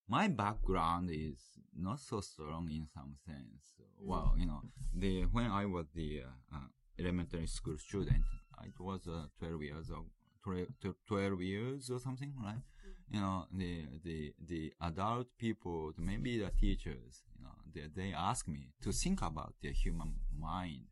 [0.08, 1.38] my background is
[1.76, 3.74] not so strong in some sense.
[3.98, 4.60] Well, you know,
[4.92, 8.22] the when I was the uh, uh, elementary school student,
[8.64, 10.04] it was uh, 12 years or
[10.44, 10.66] 12,
[11.08, 12.62] 12 years or something, right?
[13.10, 18.48] You know, the, the, the adult people, maybe the teachers, you know, they, they ask
[18.48, 20.84] me to think about the human mind,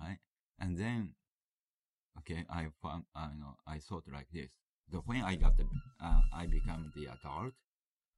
[0.00, 0.18] right?
[0.58, 1.14] And then,
[2.18, 4.50] okay, I found, uh, you know, I thought like this.
[4.90, 5.64] The when I got the,
[6.02, 7.54] uh, I become the adult,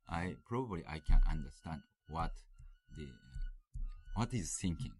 [0.09, 2.33] I probably I can understand what
[2.97, 3.07] the,
[4.15, 4.93] what is thinking,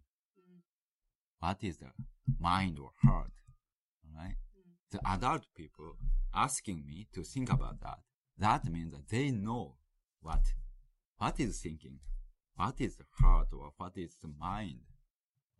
[1.39, 1.91] what is the
[2.39, 3.31] mind or heart,
[4.17, 4.35] right?
[4.91, 5.95] The adult people
[6.33, 7.99] asking me to think about that.
[8.37, 9.75] That means that they know
[10.21, 10.53] what,
[11.17, 11.99] what is thinking,
[12.55, 14.79] what is the heart or what is the mind,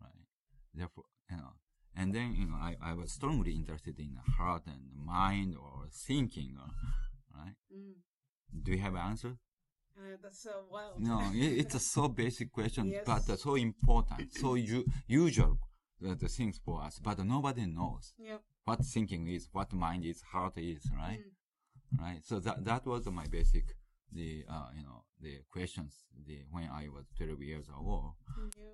[0.00, 0.26] right?
[0.74, 1.52] Therefore, you know,
[1.96, 5.86] and then, you know, I, I was strongly interested in the heart and mind or
[5.92, 6.56] thinking,
[7.34, 7.54] right?
[7.72, 7.94] Mm.
[8.62, 9.36] Do you have an answer?
[9.96, 11.00] Uh, that's so wild.
[11.00, 13.02] No, it, it's a so basic question, Yes.
[13.04, 15.67] but uh, so important, so u- usual uh,
[16.00, 18.36] the things for us, but nobody knows yeah.
[18.64, 21.20] what thinking is, what mind is, heart is, right?
[21.20, 22.00] Mm.
[22.00, 22.20] Right.
[22.22, 23.74] So that that was my basic,
[24.12, 28.12] the uh, you know, the questions, the when I was 12 years old,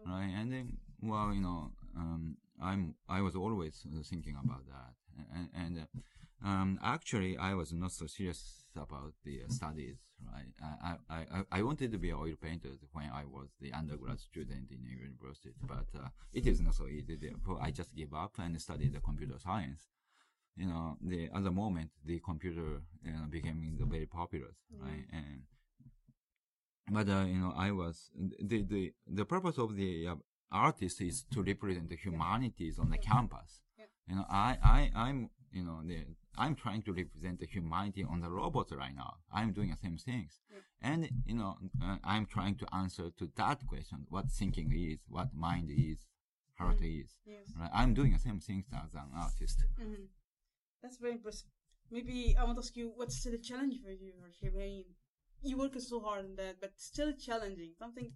[0.07, 0.33] right?
[0.37, 4.95] And then, well, you know, um, I'm I was always thinking about that,
[5.35, 6.01] and and uh,
[6.45, 9.97] um, actually I was not so serious about the uh, studies,
[10.33, 10.53] right?
[10.63, 14.21] I, I I I wanted to be an oil painter when I was the undergrad
[14.21, 17.17] student in a university, but uh, it is not so easy.
[17.17, 19.89] Therefore, I just gave up and studied the computer science.
[20.57, 25.07] You know, the at the moment the computer you know, became very popular, right?
[25.13, 25.43] And
[26.91, 30.15] but uh, you know, I was the the the purpose of the uh,
[30.53, 33.63] artist is to represent the humanities on the campus.
[33.79, 33.87] Yeah.
[34.09, 36.05] You know, I I I'm you know the
[36.37, 39.15] I'm trying to represent the humanity on the robots right now.
[39.33, 40.41] I'm doing the same things,
[40.83, 45.35] and you know, uh, I'm trying to answer to that question: what thinking is, what
[45.35, 45.99] mind is,
[46.59, 47.11] heart is.
[47.27, 47.53] Yes.
[47.59, 47.71] Right?
[47.73, 49.65] I'm doing the same things as an artist.
[49.79, 50.05] hmm
[50.83, 51.49] That's very impressive.
[51.91, 54.13] Maybe I want to ask you, what's still a challenge for you,
[54.57, 54.85] mean,
[55.43, 57.73] you working so hard on that, but still challenging.
[57.79, 58.13] Something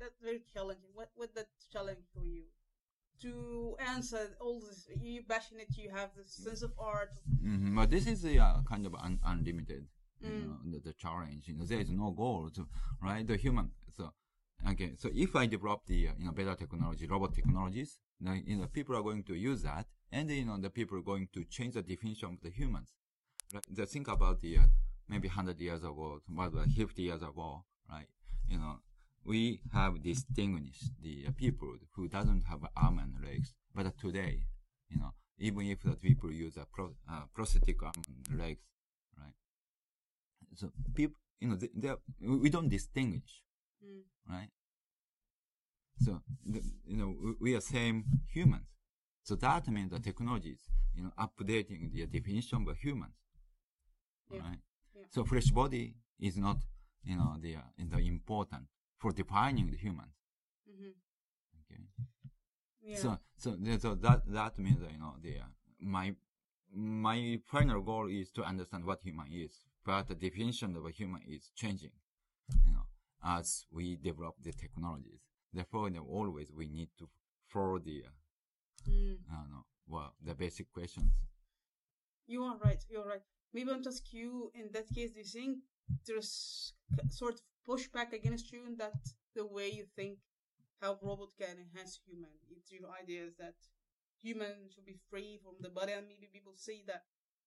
[0.00, 0.90] that's very challenging.
[0.94, 2.44] What what that challenge for you?
[3.22, 5.76] To answer all this, you passionate.
[5.76, 7.10] You have this sense of art.
[7.40, 9.86] hmm But this is the uh, kind of un- unlimited,
[10.20, 10.46] you Mm.
[10.46, 11.48] know, the, the challenge.
[11.48, 12.66] You know, there is no goal to,
[13.02, 13.26] right?
[13.26, 14.12] The human, so
[14.66, 18.56] Okay, so if I develop the uh, you know better technology, robot technologies, then you
[18.56, 21.44] know people are going to use that, and you know the people are going to
[21.44, 22.92] change the definition of the humans.
[23.52, 23.64] Right?
[23.74, 24.62] Just think about the uh,
[25.08, 28.08] maybe hundred years ago, about fifty years ago, right?
[28.48, 28.80] You know,
[29.24, 34.46] we have distinguished the people who doesn't have arm and legs, but today,
[34.88, 37.92] you know, even if the people use a pro, uh, prosthetic arm
[38.28, 38.62] and legs,
[39.18, 39.34] right?
[40.54, 43.42] So people, you know, they, are, we don't distinguish
[43.84, 44.02] Mm.
[44.30, 44.48] right?
[45.98, 48.68] So, the, you know, we, we are same humans.
[49.22, 50.60] So that means the technology is,
[50.94, 53.14] you know, updating the definition of humans,
[54.30, 54.40] Yeah.
[54.40, 54.58] right?
[54.94, 55.02] Yeah.
[55.10, 56.58] So fresh body is not,
[57.04, 58.66] you know, the, uh, the important
[59.04, 60.16] for defining the humans.
[60.66, 60.92] hmm
[61.60, 61.82] Okay.
[62.82, 62.96] Yeah.
[62.96, 66.14] So, so, so that, that means, uh, you know, the, uh, my,
[66.74, 71.20] my final goal is to understand what human is, but the definition of a human
[71.28, 71.90] is changing,
[72.66, 72.86] you know,
[73.22, 75.20] as we develop the technologies.
[75.52, 77.08] Therefore, you know, always we need to
[77.52, 78.12] follow the, uh,
[78.90, 79.16] Mm.
[79.30, 81.10] Don't know, well, the basic questions.
[82.26, 82.84] You are right.
[82.90, 83.22] You're right.
[83.54, 85.12] Maybe I'll ask you in that case.
[85.12, 85.58] Do you think
[86.06, 86.74] there's
[87.08, 88.94] sort of pushback against you in that
[89.34, 90.18] the way you think
[90.80, 92.30] how robot can enhance human?
[92.50, 93.54] It's your idea is that
[94.22, 97.02] human should be free from the body, and maybe people say that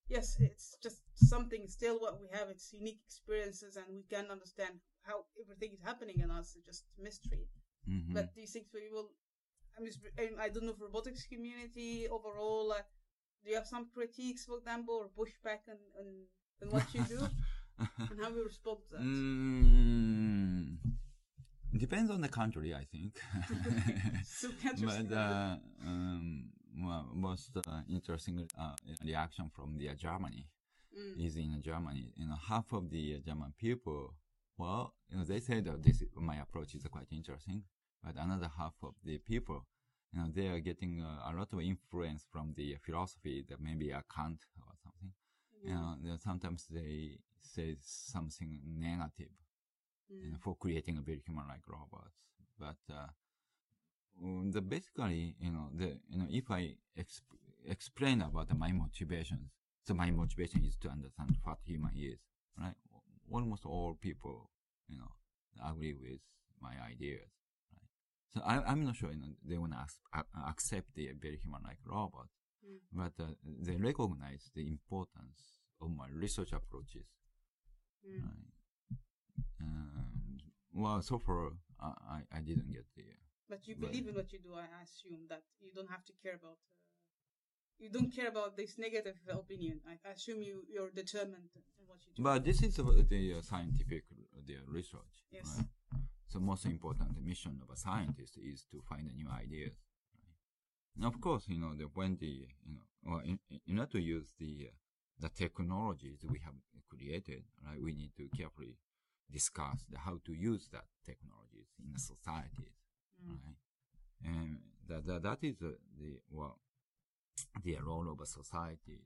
[0.10, 2.50] yes, it's just something still what we have.
[2.50, 6.56] It's unique experiences, and we can understand how everything is happening in us.
[6.56, 7.48] It's just mystery.
[7.88, 8.14] Mhm.
[8.14, 9.14] But do you think people?
[9.78, 10.00] I'm just.
[10.18, 12.72] I I don't know if robotics community overall.
[12.74, 12.82] Uh,
[13.44, 16.08] do you have some critiques, for example, or pushback on on,
[16.64, 17.20] on what you do
[18.10, 19.02] and how you respond to that?
[19.04, 20.78] Mm,
[21.78, 23.20] depends on the country, I think.
[24.26, 24.50] So
[24.84, 30.48] but uh, um, well, most uh, interesting uh, reaction from the uh, Germany
[30.98, 31.26] Mm.
[31.26, 32.12] is in Germany.
[32.16, 34.16] You know, half of the uh, German people,
[34.58, 37.64] well, you know, they say that this my approach is quite interesting.
[38.04, 39.66] But another half of the people,
[40.14, 43.92] you know, they are getting uh, a lot of influence from the philosophy that maybe
[43.92, 45.12] a Kant or something.
[45.64, 49.32] You know, sometimes they say something negative
[50.12, 50.40] Mm.
[50.42, 52.16] for creating a very human-like robots.
[52.60, 53.08] But uh,
[54.24, 59.52] um, the basically, you know, the you know, if I exp- explain about my motivations,
[59.84, 62.20] so my motivation is to understand what human is,
[62.60, 62.76] right?
[63.32, 64.50] Almost all people,
[64.88, 65.12] you know,
[65.70, 66.20] agree with
[66.62, 67.30] my ideas,
[67.74, 67.90] right?
[68.34, 69.80] So I, I'm not sure, you know, they want to
[70.16, 72.28] ac- accept the very human-like robot,
[72.66, 72.80] Mm.
[72.92, 73.28] but uh,
[73.62, 77.06] they recognize the importance of my research approaches.
[78.08, 78.98] Mm.
[79.62, 80.38] Um,
[80.74, 83.04] well, so far I, I, I didn't get the.
[83.50, 84.54] But you believe in what you do.
[84.56, 86.58] I assume that you don't have to care about.
[86.58, 86.76] Uh,
[87.80, 89.80] you don't care about this negative opinion.
[89.88, 92.24] I assume you you're determined in what you do.
[92.24, 95.24] But this is the uh, scientific uh, the research.
[95.32, 95.56] Yes.
[95.58, 95.68] Right?
[96.28, 99.76] So most important mission of a scientist is to find new ideas.
[100.14, 100.98] Right?
[100.98, 104.02] And of course, you know, the, when the you know, or in, in order to
[104.02, 104.76] use the uh,
[105.20, 106.54] the technologies we have
[106.90, 108.78] created, right, we need to carefully
[109.32, 112.78] discuss the, how to use that technologies in the societies.
[113.24, 113.38] Mm.
[113.46, 113.58] right?
[114.26, 116.60] And that that, that is uh, the well,
[117.64, 119.02] the role of a society.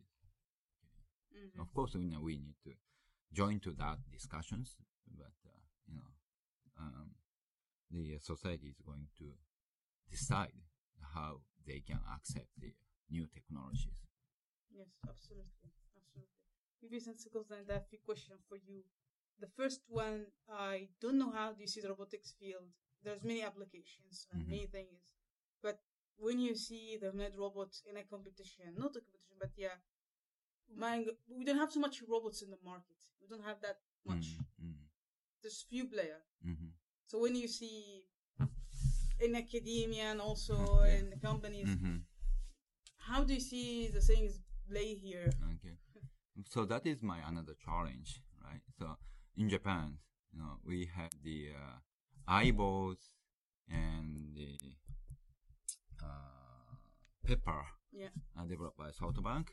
[1.34, 1.60] Mhm.
[1.62, 2.74] Of course, you know, we need to
[3.34, 4.76] join to that discussions,
[5.18, 6.12] but uh, you know,
[6.80, 7.12] um,
[7.92, 9.34] the society is going to
[10.10, 10.54] decide
[11.16, 12.74] how they can accept the
[13.10, 14.00] new technologies.
[14.72, 16.30] Yes, absolutely, absolutely.
[16.82, 18.84] Maybe since it goes then, I have a few questions for you.
[19.40, 22.70] The first one, I don't know how do you see the robotics field.
[23.04, 24.50] There's many applications and Mhm.
[24.50, 25.02] many things,
[25.62, 25.82] but
[26.18, 29.78] when you see the humanoid robots in a competition, not a competition, but yeah,
[30.76, 32.98] my, we don't have so much robots in the market.
[33.20, 34.38] We don't have that much.
[34.64, 34.76] Mm,
[35.42, 36.22] There's few player.
[36.46, 36.72] mm, mhm,
[37.08, 38.06] So when you see
[39.20, 40.98] in academia and also Yeah.
[41.00, 42.04] in the companies, mhm.
[43.10, 45.30] how do you see the things play here?
[45.56, 45.76] Okay.
[46.50, 48.62] So that is my another challenge, right?
[48.78, 48.98] So
[49.38, 49.98] in Japan,
[50.34, 52.98] you know, we have the uh, Aibos
[53.70, 54.58] and the
[56.04, 56.76] uh,
[57.26, 58.10] pepper Yeah.
[58.38, 59.48] uh, developed by SoftBank,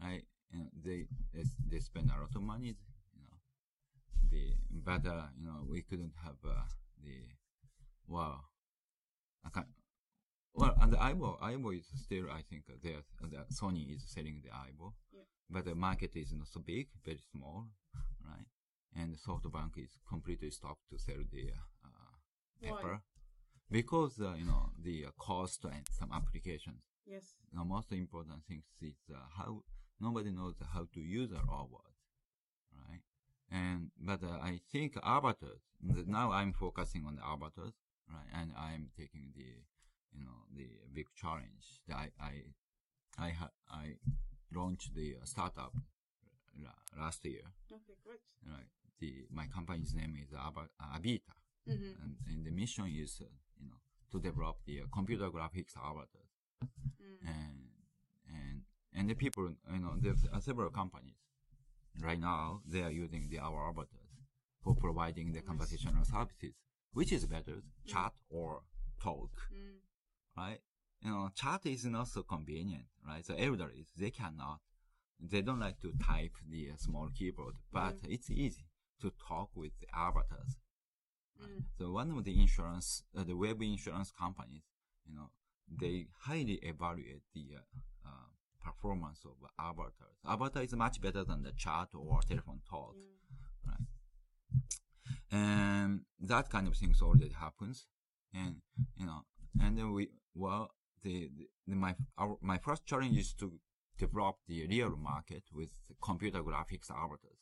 [0.00, 0.24] right?
[0.52, 2.76] And they, they they spend a lot of money,
[3.16, 3.36] you know.
[4.30, 6.64] The but uh, you know we couldn't have uh,
[7.02, 7.16] the
[8.06, 8.40] wow,
[9.44, 9.66] I can't.
[10.54, 13.00] Well, and the Aibo, Aibo is still, I think, there.
[13.22, 15.24] The Sony is selling the Aibo, Yeah.
[15.52, 17.68] But the market is not so big, very small,
[18.24, 18.46] right?
[18.94, 21.50] And SoftBank is completely stopped to sell the
[21.84, 22.14] uh,
[22.60, 22.68] Why?
[22.82, 23.02] pepper
[23.70, 26.82] because uh, you know the uh, cost and some applications.
[27.06, 27.34] Yes.
[27.52, 29.62] The most important thing is uh, how
[30.00, 31.92] nobody knows how to use a robot,
[32.88, 33.00] right?
[33.50, 35.60] And but uh, I think avatars.
[36.06, 37.74] Now I'm focusing on the avatars.
[38.08, 38.30] right?
[38.40, 39.50] And I'm taking the,
[40.16, 41.80] you know, the big challenge.
[41.88, 42.32] That I I
[43.18, 43.96] I ha- I
[44.54, 45.74] launched the uh, startup
[46.98, 47.42] last year,
[47.72, 48.20] Okay, great.
[48.46, 48.68] right?
[49.00, 51.34] The my company's name is Aba- AVITA,
[51.68, 52.02] Mm-hmm.
[52.02, 53.24] and, and the mission is, uh,
[53.60, 53.76] you know,
[54.10, 56.32] to develop the uh, computer graphics avatars,
[57.02, 57.18] Mm.
[57.26, 57.58] and
[58.28, 58.62] and
[58.94, 61.16] and the people, you know, there are several companies
[62.00, 64.12] right now they are using the our avatars
[64.62, 65.46] for providing the Nice.
[65.46, 66.54] conversational services,
[66.92, 68.62] which is better, chat or
[69.02, 69.78] talk, Mm.
[70.36, 70.60] right?
[71.04, 73.24] You know, chat is not so convenient, right?
[73.26, 74.60] So elderly, they cannot,
[75.18, 78.10] they don't like to type the uh, small keyboard, but Mm.
[78.14, 78.66] it's easy
[79.00, 80.56] to talk with the avatars.
[81.40, 81.50] Right?
[81.58, 81.64] Mm.
[81.78, 84.62] So one of the insurance, uh, the web insurance companies,
[85.08, 85.30] you know,
[85.68, 88.28] they highly evaluate the uh, uh,
[88.64, 90.18] performance of avatars.
[90.24, 93.68] Avatar is much better than the chat or telephone talk, Mm.
[93.68, 93.86] right?
[95.30, 97.86] And that kind of things already happens,
[98.34, 98.60] and
[98.96, 99.24] you know,
[99.60, 100.70] and then we well,
[101.02, 101.30] the,
[101.66, 103.52] the, my our, my first challenge is to
[103.98, 105.70] develop the real market with
[106.02, 107.38] computer graphics avatars.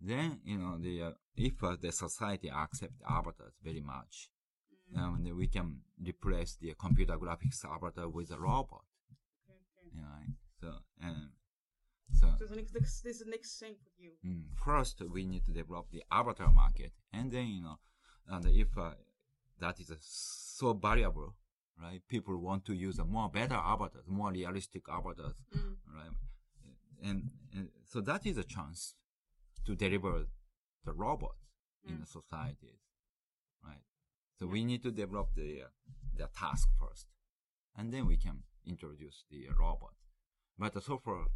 [0.00, 4.30] Then you know the uh, if uh, the society accept avatars very much,
[4.94, 4.98] Mm.
[5.00, 8.84] um, then we can replace the computer graphics avatar with a robot.
[9.44, 9.88] Okay, okay.
[9.94, 10.08] You know,
[10.60, 11.28] so and
[12.14, 14.12] so So the next, this this is the next thing for you.
[14.24, 17.78] Mm, first, we need to develop the avatar market, and then you know,
[18.28, 18.92] and if uh,
[19.60, 21.34] that is uh, so valuable,
[21.80, 22.02] right?
[22.08, 25.76] People want to use a more better avatars, more realistic avatars, Mm.
[25.94, 26.12] right?
[27.02, 28.94] And, and so that is a chance
[29.66, 30.26] to deliver
[30.84, 31.44] the robots
[31.86, 32.00] in Mm.
[32.00, 32.80] the societies,
[33.64, 33.82] right?
[34.38, 35.68] So we need to develop the uh,
[36.16, 37.06] the task first,
[37.76, 39.94] and then we can introduce the robot.
[40.58, 41.26] But so far,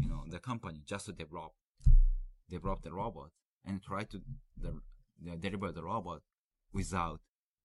[0.00, 1.52] you know, the company just develop
[2.48, 3.30] develop the robot
[3.64, 4.20] and try to
[4.56, 4.80] the,
[5.22, 6.22] the deliver the robot
[6.72, 7.20] without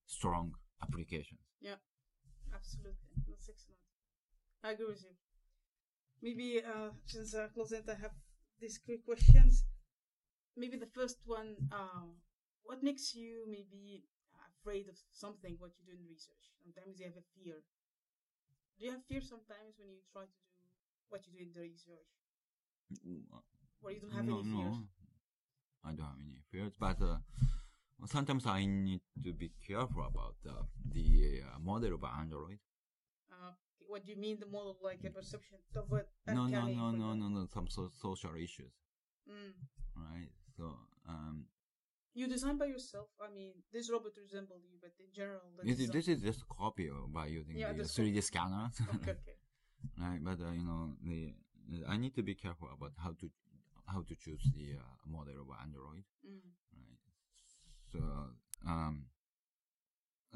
[0.05, 1.41] strong applications.
[2.61, 3.81] Absolutely, that's excellent.
[4.63, 5.15] I agree with you.
[6.21, 8.13] Maybe uh, since uh, closing, I have
[8.59, 9.65] these quick questions.
[10.55, 12.07] Maybe the first one: uh,
[12.63, 14.05] What makes you maybe
[14.49, 15.55] afraid of something?
[15.59, 16.43] What you do in research?
[16.63, 17.63] Sometimes you have a fear.
[18.77, 20.67] Do you have fear sometimes when you try to do
[21.07, 22.09] what you do in the research,
[23.81, 24.75] or you don't have no, any fears?
[24.75, 24.87] no,
[25.83, 27.17] I don't have any fears, but uh,
[28.05, 32.59] sometimes I need to be careful about uh, the uh, model of Android.
[33.31, 33.51] Uh,
[33.87, 36.07] what do you mean the model, like a perception of what?
[36.27, 38.71] No, no, no, no, no, no, some so- social issues,
[39.29, 39.53] Mm.
[39.95, 40.29] right?
[40.57, 40.77] So,
[41.07, 41.45] um,
[42.13, 43.07] You design by yourself.
[43.21, 46.45] I mean, this robot resembles you, but in general, this is, this is just a
[46.53, 48.69] copy by using Yeah, the 3D scanner.
[48.95, 49.37] okay, okay.
[49.97, 50.19] right?
[50.21, 51.33] But uh, you know, the
[51.87, 53.29] I need to be careful about how to
[53.87, 56.51] how to choose the uh, model of Android, Mm.
[57.91, 57.99] So
[58.67, 59.05] um,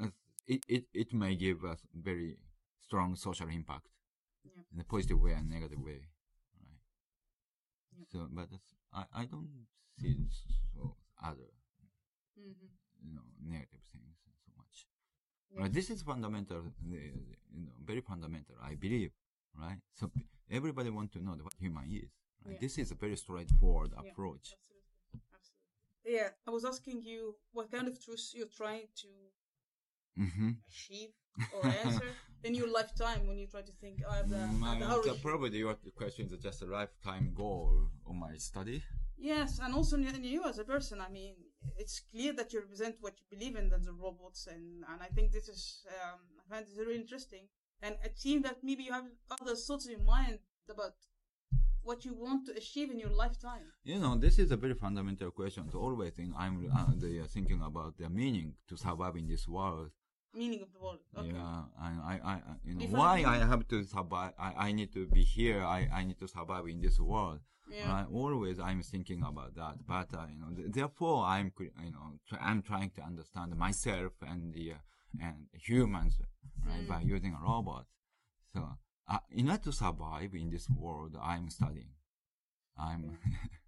[0.00, 0.08] uh,
[0.46, 2.36] it it it may give us very
[2.80, 3.86] strong social impact
[4.44, 4.62] Yeah.
[4.72, 6.00] in a positive way and negative way,
[6.60, 6.80] right?
[7.98, 8.06] Yep.
[8.12, 9.66] So, but that's, I I don't
[10.00, 10.16] see
[10.74, 11.50] so other
[12.38, 12.68] Mm-hmm.
[13.06, 14.86] you know negative things so much.
[15.56, 17.12] Right, this is fundamental, the-
[17.56, 19.12] you know, very fundamental, I believe,
[19.58, 19.78] right?
[19.94, 20.10] So
[20.50, 22.10] everybody want to know what human is.
[22.44, 22.52] Right?
[22.54, 22.58] Yeah.
[22.60, 24.52] This is a very straightforward Yeah, approach.
[24.52, 24.75] Absolutely.
[26.06, 29.08] Yeah, I was asking you what kind of truths you're trying to
[30.18, 30.50] Mm-hmm.
[30.68, 31.10] achieve
[31.50, 35.58] or answer in your lifetime when you try to think of the, My, the probably
[35.58, 38.82] your question is just a lifetime goal of my study.
[39.18, 41.00] Yes, and also in you as a person.
[41.00, 41.34] I mean,
[41.78, 45.06] it's clear that you represent what you believe in, than the robots, and and I
[45.14, 47.48] think this is um, I find this very interesting.
[47.82, 49.06] And it seems that maybe you have
[49.40, 50.38] other thoughts in mind
[50.70, 50.94] about
[51.86, 53.66] what you want to achieve in your lifetime.
[53.84, 55.64] You know, this is a very fundamental question.
[55.72, 59.46] So always think I'm uh, the, uh, thinking about the meaning to survive in this
[59.48, 59.90] world.
[60.34, 60.98] Meaning of the world.
[61.16, 61.28] Okay.
[61.28, 64.32] Yeah, and I, I, I you know, Different why I have to survive.
[64.38, 65.62] I, I need to be here.
[65.62, 67.40] I, I need to survive in this world.
[67.70, 67.90] Yeah.
[67.90, 68.06] Right?
[68.12, 69.74] Always I'm thinking about that.
[69.86, 74.12] But uh, you know, th- therefore I'm, you know, tr- I'm trying to understand myself
[74.30, 76.18] and the uh, and humans,
[76.66, 76.88] right, Mm.
[76.88, 77.86] by using a robot.
[78.52, 78.60] So
[79.08, 81.90] uh, in order to survive in this world, I'm studying.
[82.78, 83.18] I'm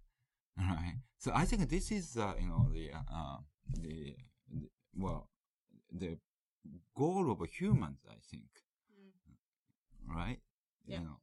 [0.57, 0.95] right.
[1.17, 3.37] So I think this is, uh, you know, the uh,
[3.81, 4.15] the,
[4.51, 5.29] the well,
[5.91, 6.17] the
[6.95, 7.99] goal of humans.
[8.09, 8.49] I think
[8.99, 10.15] Mm.
[10.15, 10.39] right?
[10.85, 10.99] Yeah.
[10.99, 11.17] You know,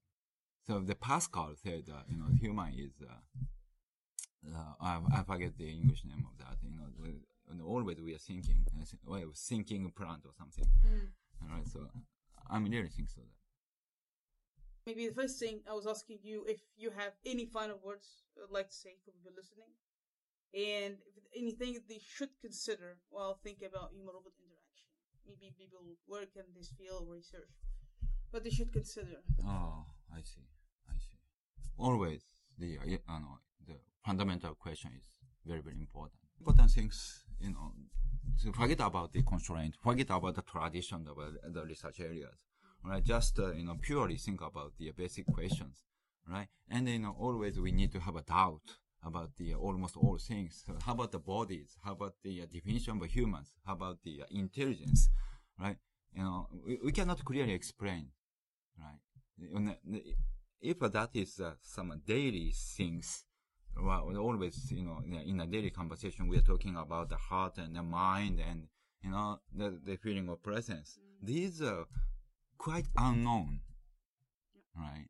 [0.67, 3.13] so the Pascal said, uh, you know, human is, uh,
[4.55, 6.57] uh, I, I forget the English name of that.
[6.63, 10.65] You know, the, always we are thinking, uh, well, thinking plant or something.
[10.87, 11.09] Mm.
[11.43, 11.81] All right, so
[12.51, 13.21] I'm really think so.
[13.23, 13.36] That
[14.87, 18.55] Maybe the first thing I was asking you if you have any final words you'd
[18.55, 19.75] like to say for people listening,
[20.55, 20.97] and
[21.37, 24.87] anything they should consider while thinking about human robot interaction.
[25.27, 27.51] maybe people work in this field research,
[28.31, 29.19] what they should consider.
[29.45, 29.85] Oh,
[30.15, 30.47] I see.
[30.89, 31.19] I see.
[31.77, 32.23] Always
[32.57, 33.19] the uh,
[33.67, 33.75] the
[34.05, 35.07] fundamental question is
[35.45, 36.21] very very important.
[36.39, 37.73] Important things, you know,
[38.43, 42.39] to forget about the constraint, forget about the tradition of uh, the research areas,
[42.87, 43.05] right?
[43.05, 45.85] Just uh, you know purely think about the basic questions,
[46.29, 46.49] right?
[46.71, 50.19] And you know always we need to have a doubt about the uh, almost all
[50.19, 50.63] things.
[50.67, 51.77] So how about the bodies?
[51.85, 53.53] How about the uh, definition of humans?
[53.67, 55.09] How about the uh, intelligence?
[55.59, 55.77] Right?
[56.15, 58.09] You know, we, we cannot clearly explain,
[58.79, 59.77] right?
[60.61, 63.25] If that is uh, some daily things,
[63.79, 67.77] well, always, you know, in a daily conversation, we are talking about the heart and
[67.77, 68.67] the mind and,
[69.03, 70.99] you know, the, the feeling of presence.
[70.99, 71.27] Mm.
[71.27, 71.85] These are
[72.59, 73.61] quite unknown,
[74.77, 75.07] right?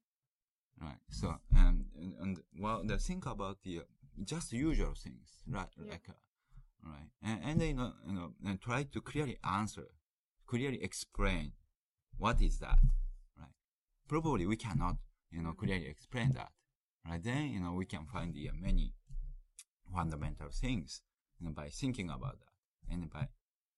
[0.81, 0.99] Right.
[1.11, 3.83] So, and, and, and well, the think about the
[4.25, 5.67] just usual things, right?
[5.79, 5.93] Yeah.
[5.93, 6.13] Like, uh,
[6.85, 7.09] right.
[7.23, 9.89] And, and then, you know, you know, and try to clearly answer,
[10.47, 11.53] clearly explain
[12.19, 12.79] what is that,
[13.39, 13.55] right?
[14.09, 14.97] Probably we cannot,
[15.31, 16.51] you know, clearly explain that,
[17.09, 17.23] right?
[17.23, 18.93] Then, you know, we can find the uh, many
[19.95, 21.03] fundamental things,
[21.41, 23.29] you know, by thinking about that and by,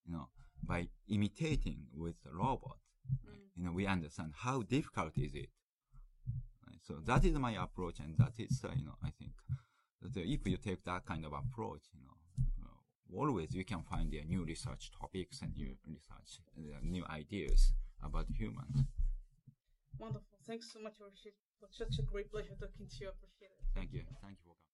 [0.04, 0.28] you know,
[0.62, 2.78] by imitating with the robot?
[3.10, 3.34] Mm.
[3.56, 5.50] you know, we understand how difficult is it
[6.88, 9.32] so that is my approach, and that is, uh, you know, I think
[10.00, 12.16] that if you take that kind of approach, you know,
[12.64, 17.74] uh, always you can find uh, new research topics and new research, uh, new ideas
[18.02, 18.84] about humans.
[19.98, 20.38] Wonderful.
[20.46, 21.34] Thanks so much, Rashid.
[21.34, 23.08] It was such a great pleasure talking to you.
[23.08, 23.66] I appreciate it.
[23.74, 24.04] Thank you.
[24.22, 24.67] Thank you for coming.